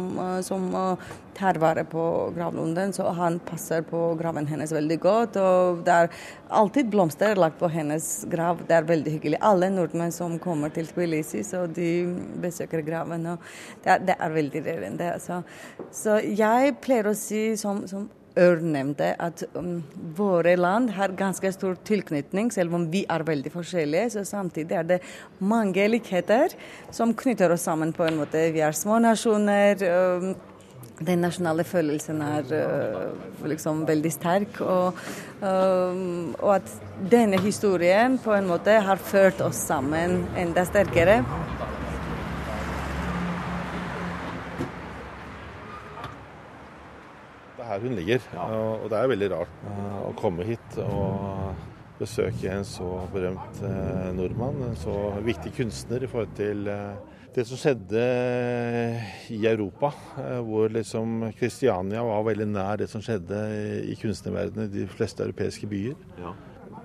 som 0.45 0.69
tar 1.37 1.59
vare 1.61 1.83
på 1.87 2.03
gravlunden, 2.35 2.93
så 2.93 3.09
han 3.17 3.39
passer 3.47 3.81
på 3.87 4.13
graven 4.19 4.47
hennes 4.49 4.73
veldig 4.75 4.99
godt. 5.01 5.39
Og 5.41 5.83
det 5.87 5.97
er 5.97 6.23
alltid 6.61 6.91
blomster 6.93 7.39
lagt 7.39 7.59
på 7.59 7.69
hennes 7.71 8.09
grav. 8.31 8.63
Det 8.67 8.77
er 8.77 8.87
veldig 8.89 9.17
hyggelig. 9.17 9.41
Alle 9.41 9.71
nordmenn 9.73 10.15
som 10.15 10.39
kommer 10.39 10.73
til 10.73 10.89
Tbilisi, 10.91 11.43
så 11.47 11.65
de 11.67 11.91
besøker 12.43 12.85
graven. 12.85 13.27
og 13.33 13.51
Det 13.83 13.95
er, 13.95 14.07
det 14.11 14.17
er 14.19 14.39
veldig 14.39 14.65
rørende. 14.69 15.11
Så, 15.19 15.41
så 15.91 16.17
jeg 16.23 16.77
pleier 16.81 17.11
å 17.11 17.17
si 17.17 17.51
som, 17.59 17.85
som 17.87 18.09
Ør 18.39 18.61
nevnte 18.63 19.09
at 19.19 19.41
um, 19.59 19.81
våre 20.15 20.53
land 20.55 20.93
har 20.95 21.11
ganske 21.19 21.49
stor 21.51 21.75
tilknytning, 21.83 22.47
selv 22.55 22.77
om 22.77 22.85
vi 22.93 23.01
er 23.11 23.25
veldig 23.27 23.51
forskjellige. 23.51 24.13
Så 24.13 24.23
samtidig 24.29 24.77
er 24.79 24.85
det 24.87 24.99
mange 25.43 25.83
likheter 25.91 26.55
som 26.95 27.11
knytter 27.11 27.51
oss 27.51 27.67
sammen 27.67 27.91
på 27.91 28.07
en 28.07 28.21
måte. 28.21 28.45
Vi 28.55 28.63
er 28.63 28.77
små 28.77 29.01
nasjoner. 29.03 29.83
Um, 29.83 30.31
den 31.05 31.23
nasjonale 31.25 31.63
følelsen 31.67 32.21
er 32.25 32.51
uh, 32.53 33.47
liksom 33.49 33.85
veldig 33.87 34.11
sterk. 34.13 34.61
Og, 34.61 34.99
um, 35.41 36.33
og, 36.39 36.55
at 36.59 36.75
denne 37.11 37.39
historien 37.41 38.19
på 38.21 38.35
en 38.35 38.49
måte 38.49 38.77
har 38.85 39.01
ført 39.01 39.41
oss 39.45 39.61
sammen 39.71 40.23
enda 40.37 40.65
sterkere. 40.67 41.21
Det 47.57 47.65
er 47.65 47.69
her 47.71 47.83
hun 47.85 47.97
ligger, 47.97 48.31
og 48.37 48.87
det 48.91 48.97
er 48.99 49.11
veldig 49.13 49.29
rart 49.31 49.67
å 50.05 50.11
komme 50.19 50.45
hit 50.47 50.79
og 50.83 51.53
besøke 52.01 52.49
en 52.49 52.65
så 52.65 52.97
berømt 53.13 53.61
nordmann, 54.17 54.57
en 54.71 54.79
så 54.79 54.95
viktig 55.23 55.53
kunstner 55.55 56.03
i 56.03 56.09
forhold 56.11 56.33
til 56.35 56.67
det 57.35 57.45
som 57.47 57.57
skjedde 57.59 58.01
i 59.31 59.39
Europa, 59.47 59.91
hvor 60.43 60.71
liksom 60.73 61.29
Kristiania 61.39 62.01
var 62.03 62.23
veldig 62.27 62.47
nær 62.51 62.79
det 62.81 62.89
som 62.91 63.03
skjedde 63.03 63.37
i 63.87 63.95
kunstnerverdenen 63.99 64.67
i 64.67 64.81
de 64.81 64.87
fleste 64.91 65.23
europeiske 65.23 65.69
byer. 65.71 65.95
Ja. 66.19 66.33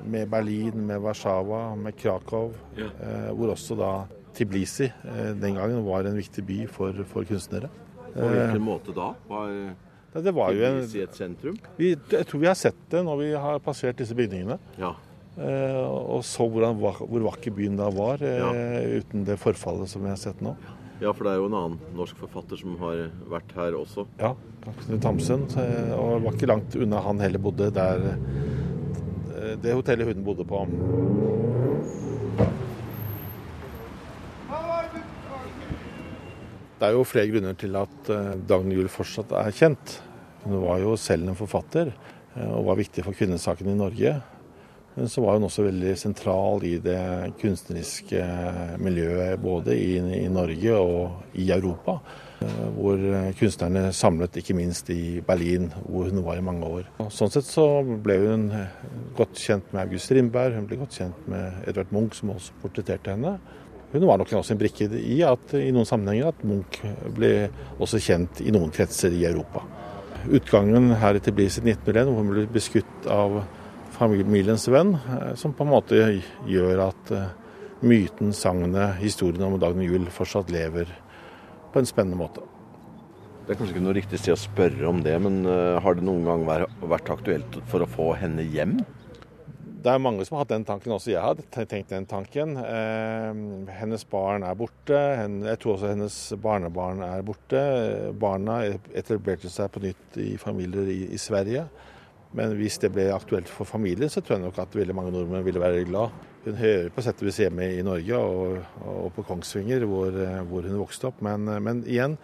Med 0.07 0.29
Berlin, 0.31 0.85
med 0.87 1.01
Warszawa, 1.03 1.75
med 1.81 1.97
Krakow, 1.99 2.53
Ja. 2.79 2.91
hvor 3.35 3.51
også 3.57 3.75
da 3.79 3.91
Tiblisi 4.37 4.91
den 5.41 5.55
gangen 5.57 5.83
var 5.87 6.05
en 6.07 6.17
viktig 6.17 6.45
by 6.47 6.67
for, 6.69 6.93
for 7.11 7.25
kunstnere. 7.25 7.71
På 8.15 8.29
hvilken 8.31 8.63
måte 8.63 8.95
da? 8.97 9.15
Var 9.29 9.51
Ja, 10.17 10.21
Det 10.23 10.33
var 10.33 10.53
jo 10.53 10.63
en, 10.65 10.79
Tbilisi 10.81 11.01
et 11.03 11.15
sentrum? 11.17 11.57
vi, 11.77 11.91
jeg 12.11 12.27
tror 12.27 12.41
vi 12.41 12.47
har 12.47 12.55
sett 12.57 12.79
det 12.91 13.03
når 13.05 13.19
vi 13.21 13.33
har 13.35 13.59
passert 13.61 13.99
disse 13.99 14.15
bygningene. 14.17 14.59
Ja. 14.79 14.95
Eh, 15.37 15.83
og 16.17 16.23
så 16.25 16.47
hvordan, 16.49 16.79
hvor 16.81 17.25
vakker 17.29 17.53
byen 17.53 17.77
da 17.77 17.91
var, 17.93 18.23
eh, 18.25 19.01
uten 19.03 19.25
det 19.29 19.37
forfallet 19.43 19.89
som 19.91 20.03
vi 20.03 20.09
har 20.09 20.17
sett 20.21 20.41
nå. 20.41 20.55
ja, 21.01 21.13
for 21.13 21.25
det 21.29 21.35
er 21.35 21.43
jo 21.43 21.49
en 21.51 21.57
annen 21.59 21.97
norsk 21.97 22.17
forfatter 22.17 22.57
som 22.57 22.77
har 22.81 23.11
vært 23.29 23.53
her 23.55 23.77
også. 23.77 24.07
Ja, 24.19 24.33
Knut 24.87 25.05
Hamsun. 25.05 25.45
Og 25.95 26.07
Og 26.17 26.23
var 26.25 26.33
ikke 26.33 26.49
langt 26.49 26.75
unna 26.75 27.01
han 27.05 27.21
heller 27.21 27.39
bodde 27.39 27.69
der 27.71 28.07
eh, 28.17 29.55
det 29.61 29.75
hotellet 29.77 30.09
hun 30.15 30.25
bodde 30.25 30.45
på. 30.49 30.65
Det 36.77 36.85
er 36.91 36.93
jo 36.93 37.07
flere 37.09 37.31
grunner 37.33 37.55
til 37.57 37.77
at 37.81 38.11
eh, 38.13 38.33
Dagny 38.49 38.77
Juel 38.77 38.91
fortsatt 38.93 39.33
er 39.33 39.55
kjent. 39.57 39.99
Hun 40.45 40.61
var 40.65 40.81
jo 40.83 40.97
selv 41.01 41.29
en 41.31 41.39
forfatter 41.39 41.93
eh, 41.93 42.51
og 42.51 42.67
var 42.69 42.81
viktig 42.81 43.05
for 43.07 43.17
kvinnesaken 43.17 43.71
i 43.73 43.77
Norge. 43.79 44.17
Men 44.97 45.11
så 45.13 45.21
var 45.21 45.37
hun 45.37 45.45
også 45.45 45.67
veldig 45.67 45.91
sentral 46.01 46.63
i 46.65 46.79
det 46.81 47.01
kunstneriske 47.41 48.23
miljøet 48.81 49.43
både 49.43 49.75
i, 49.77 49.99
i 50.25 50.29
Norge 50.33 50.79
og 50.81 51.37
i 51.37 51.51
Europa. 51.53 51.99
eh, 52.41 52.63
Hvor 52.79 53.05
kunstnerne 53.37 53.91
samlet 53.93 54.39
ikke 54.41 54.57
minst 54.57 54.89
i 54.91 55.21
Berlin, 55.21 55.69
hvor 55.85 56.09
hun 56.09 56.25
var 56.25 56.41
i 56.41 56.47
mange 56.47 56.65
år. 56.79 56.89
Og 57.05 57.13
sånn 57.13 57.33
sett 57.35 57.45
så 57.45 57.67
ble 57.85 58.17
hun 58.25 58.49
godt 59.19 59.37
kjent 59.37 59.69
med 59.75 59.85
August 59.85 60.09
Strindberg, 60.09 60.57
hun 60.57 60.71
ble 60.71 60.81
godt 60.81 60.97
kjent 60.97 61.29
med 61.29 61.69
Edvard 61.69 61.93
Munch, 61.93 62.17
som 62.23 62.33
også 62.33 62.57
portretterte 62.65 63.13
henne. 63.13 63.37
Hun 63.93 64.09
var 64.09 64.19
nok 64.19 64.33
også 64.33 64.57
en 64.57 64.61
brikke 64.61 64.89
i 64.99 65.21
at 65.25 65.53
i 65.61 65.69
noen 65.75 65.87
sammenhenger 65.89 66.33
at 66.33 66.41
Munch 66.45 66.81
ble 67.17 67.51
også 67.79 68.01
kjent 68.03 68.41
i 68.43 68.53
noen 68.55 68.73
kretser 68.75 69.13
i 69.13 69.23
Europa. 69.29 69.63
Utgangen 70.27 70.91
her 70.99 71.15
i 71.15 71.23
Tbilisi 71.23 71.61
1901, 71.63 72.09
hvor 72.11 72.25
hun 72.25 72.33
ble 72.33 72.49
beskutt 72.51 73.07
av 73.13 73.39
familiens 73.97 74.69
venn, 74.69 74.95
eh, 74.95 75.33
som 75.35 75.55
på 75.57 75.65
en 75.65 75.73
måte 75.73 76.03
gjør 76.49 76.85
at 76.89 77.15
eh, 77.15 77.33
myten, 77.87 78.33
sagnet, 78.37 78.99
historien 79.01 79.47
om 79.49 79.59
Dagny 79.61 79.89
Juel 79.89 80.07
fortsatt 80.13 80.53
lever 80.53 80.91
på 81.73 81.81
en 81.81 81.89
spennende 81.89 82.21
måte. 82.21 82.45
Det 83.47 83.55
er 83.55 83.59
kanskje 83.61 83.77
ikke 83.77 83.85
noe 83.85 83.95
riktig 83.95 84.19
sted 84.19 84.35
å 84.35 84.43
spørre 84.43 84.87
om 84.91 85.01
det, 85.05 85.15
men 85.23 85.45
eh, 85.47 85.79
har 85.83 85.97
det 85.97 86.05
noen 86.07 86.25
gang 86.27 86.47
vært, 86.91 87.11
aktuelt 87.15 87.61
for 87.71 87.85
å 87.85 87.91
få 87.91 88.11
henne 88.19 88.43
hjem? 88.43 88.81
Det 89.87 89.93
er 89.93 90.03
mange 90.03 90.25
som 90.27 90.35
har 90.35 90.43
hatt 90.43 90.55
den 90.57 90.65
tanken, 90.67 90.97
også 90.97 91.13
jeg 91.13 91.23
har 91.23 91.39
tenkt 91.55 91.93
den 91.93 92.09
tanken. 92.11 92.57
Eh, 92.59 93.29
hennes 93.79 94.03
barn 94.11 94.43
er 94.43 94.59
borte, 94.59 94.99
jeg 94.99 95.61
tror 95.63 95.77
også 95.77 95.93
hennes 95.93 96.17
barnebarn 96.43 97.05
er 97.07 97.23
borte. 97.27 97.63
Barna 98.19 98.65
etablerte 98.99 99.53
seg 99.53 99.71
på 99.71 99.85
nytt 99.85 100.19
i 100.25 100.33
familier 100.43 100.91
i 100.91 101.21
Sverige. 101.23 101.69
Men 102.37 102.53
hvis 102.59 102.77
det 102.83 102.93
ble 102.93 103.07
aktuelt 103.15 103.49
for 103.49 103.69
familien, 103.69 104.11
så 104.13 104.21
tror 104.21 104.37
jeg 104.37 104.45
nok 104.45 104.59
at 104.61 104.77
veldig 104.77 104.97
mange 104.97 105.15
nordmenn 105.15 105.45
ville 105.47 105.63
være 105.63 105.87
glad. 105.89 106.13
Hun 106.45 106.59
hører 106.61 106.93
på 106.93 107.03
sett 107.03 107.23
vis 107.25 107.41
hjemme 107.41 107.71
i 107.79 107.85
Norge 107.87 108.21
og, 108.21 108.59
og 108.85 109.09
på 109.17 109.25
Kongsvinger, 109.27 109.87
hvor, 109.89 110.15
hvor 110.51 110.69
hun 110.69 110.79
vokste 110.83 111.09
opp. 111.09 111.25
Men, 111.25 111.49
men 111.65 111.83
igjen, 111.89 112.19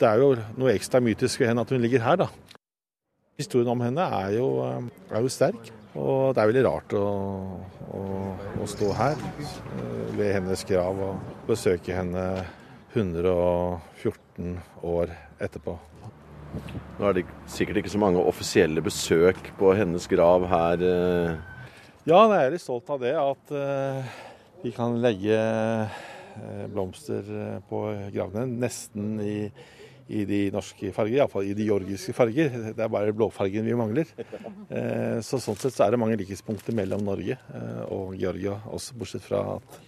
det 0.00 0.08
er 0.08 0.22
jo 0.22 0.30
noe 0.60 0.76
ekstra 0.76 1.00
mytisk 1.04 1.40
ved 1.40 1.50
henne 1.50 1.64
at 1.64 1.72
hun 1.72 1.82
ligger 1.82 2.04
her, 2.04 2.20
da. 2.20 2.28
Historien 3.40 3.72
om 3.72 3.80
henne 3.80 4.04
er 4.20 4.36
jo, 4.36 4.48
er 4.60 5.24
jo 5.24 5.32
sterk. 5.32 5.72
Og 5.98 6.36
det 6.36 6.42
er 6.42 6.50
veldig 6.52 6.62
rart 6.68 6.92
å, 6.94 7.06
å, 7.98 8.02
å 8.62 8.66
stå 8.70 8.92
her 8.94 9.18
eh, 9.18 10.10
ved 10.14 10.34
hennes 10.36 10.62
grav 10.68 11.00
og 11.02 11.32
besøke 11.48 11.96
henne 11.96 12.26
114 12.94 14.54
år 14.86 15.14
etterpå. 15.42 15.74
Nå 17.00 17.08
er 17.08 17.16
det 17.16 17.24
sikkert 17.50 17.80
ikke 17.80 17.92
så 17.92 18.00
mange 18.00 18.22
offisielle 18.26 18.82
besøk 18.84 19.38
på 19.58 19.72
hennes 19.78 20.06
grav 20.10 20.46
her. 20.50 20.82
eh. 20.84 21.58
Ja, 22.08 22.24
jeg 22.26 22.46
er 22.46 22.54
litt 22.54 22.64
stolt 22.64 22.88
av 22.90 23.00
det. 23.02 23.14
At 23.16 23.52
uh, 23.54 24.14
vi 24.64 24.72
kan 24.74 24.98
legge 25.00 25.36
uh, 25.36 26.64
blomster 26.72 27.26
på 27.70 27.82
gravene 28.12 28.48
nesten 28.64 29.14
i, 29.22 29.36
i 30.10 30.24
de 30.28 30.40
norske 30.52 30.92
farger, 30.96 31.20
iallfall 31.20 31.46
i 31.46 31.54
de 31.56 31.68
georgiske 31.68 32.14
farger. 32.16 32.50
Det 32.74 32.84
er 32.84 32.92
bare 32.92 33.14
blåfargen 33.16 33.68
vi 33.68 33.78
mangler. 33.78 34.10
Så 35.26 35.38
Sånn 35.42 35.58
sett 35.60 35.76
så 35.76 35.86
er 35.86 35.94
det 35.94 36.00
mange 36.02 36.18
likhetspunkter 36.18 36.74
mellom 36.76 37.04
Norge 37.06 37.36
og 37.90 38.16
Georgia, 38.18 38.56
også 38.70 38.96
bortsett 38.98 39.24
fra 39.26 39.42
at 39.56 39.80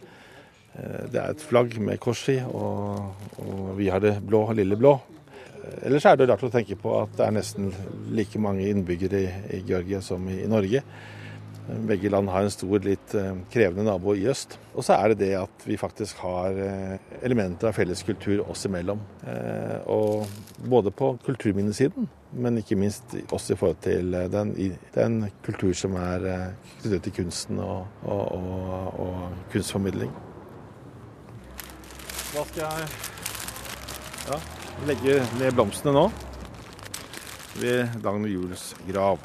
det 1.12 1.20
er 1.20 1.34
et 1.34 1.42
flagg 1.44 1.74
med 1.84 2.00
kors 2.00 2.22
i, 2.32 2.38
og, 2.48 3.26
og 3.44 3.74
vi 3.76 3.90
har 3.92 4.00
det 4.00 4.14
blå, 4.24 4.46
lille 4.56 4.78
blå. 4.80 4.94
Ellers 5.82 6.06
er 6.06 6.18
det 6.18 6.28
rart 6.30 6.42
å 6.42 6.50
tenke 6.52 6.76
på 6.78 6.94
at 7.00 7.16
det 7.18 7.26
er 7.26 7.34
nesten 7.38 7.72
like 8.14 8.40
mange 8.42 8.66
innbyggere 8.70 9.24
i, 9.54 9.62
Georgia 9.66 10.02
som 10.02 10.24
i, 10.30 10.42
i 10.42 10.50
Norge. 10.50 10.82
Begge 11.86 12.10
land 12.10 12.26
har 12.32 12.42
en 12.42 12.50
stor, 12.50 12.80
litt 12.82 13.12
eh, 13.14 13.36
krevende 13.52 13.84
nabo 13.86 14.16
i 14.18 14.24
øst. 14.30 14.56
Og 14.74 14.82
så 14.82 14.96
er 14.96 15.12
det 15.12 15.20
det 15.20 15.36
at 15.38 15.66
vi 15.68 15.76
faktisk 15.78 16.18
har 16.24 16.58
eh, 16.58 16.96
elementer 17.22 17.70
av 17.70 17.76
felles 17.76 18.02
kultur 18.02 18.42
oss 18.50 18.66
imellom. 18.66 18.98
Eh, 19.30 19.76
og 19.86 20.26
både 20.66 20.90
på 20.90 21.12
kulturminnesiden, 21.22 22.08
men 22.42 22.58
ikke 22.58 22.78
minst 22.80 23.14
også 23.30 23.54
i 23.54 23.60
forhold 23.60 23.78
til 23.84 24.16
den, 24.32 24.52
den 24.96 25.20
kultur 25.46 25.70
som 25.78 25.94
er 26.00 26.26
knyttet 26.80 27.06
til 27.06 27.16
kunsten 27.20 27.62
og, 27.62 27.86
og, 28.02 28.24
og, 28.38 29.00
og, 29.06 29.38
kunstformidling. 29.54 30.10
Hva 32.32 32.46
skal 32.48 32.64
jeg 32.64 32.90
ja, 34.32 34.40
legge 34.88 35.20
ned 35.38 35.54
blomstene 35.56 35.94
nå? 35.96 36.08
Ved 37.60 38.00
Dagny 38.04 38.32
Juels 38.32 38.72
grav. 38.88 39.20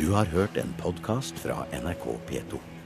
Du 0.00 0.12
har 0.12 0.24
hørt 0.24 0.56
en 0.56 0.74
podkast 0.80 1.38
fra 1.38 1.64
NRK 1.76 2.06
P2. 2.28 2.79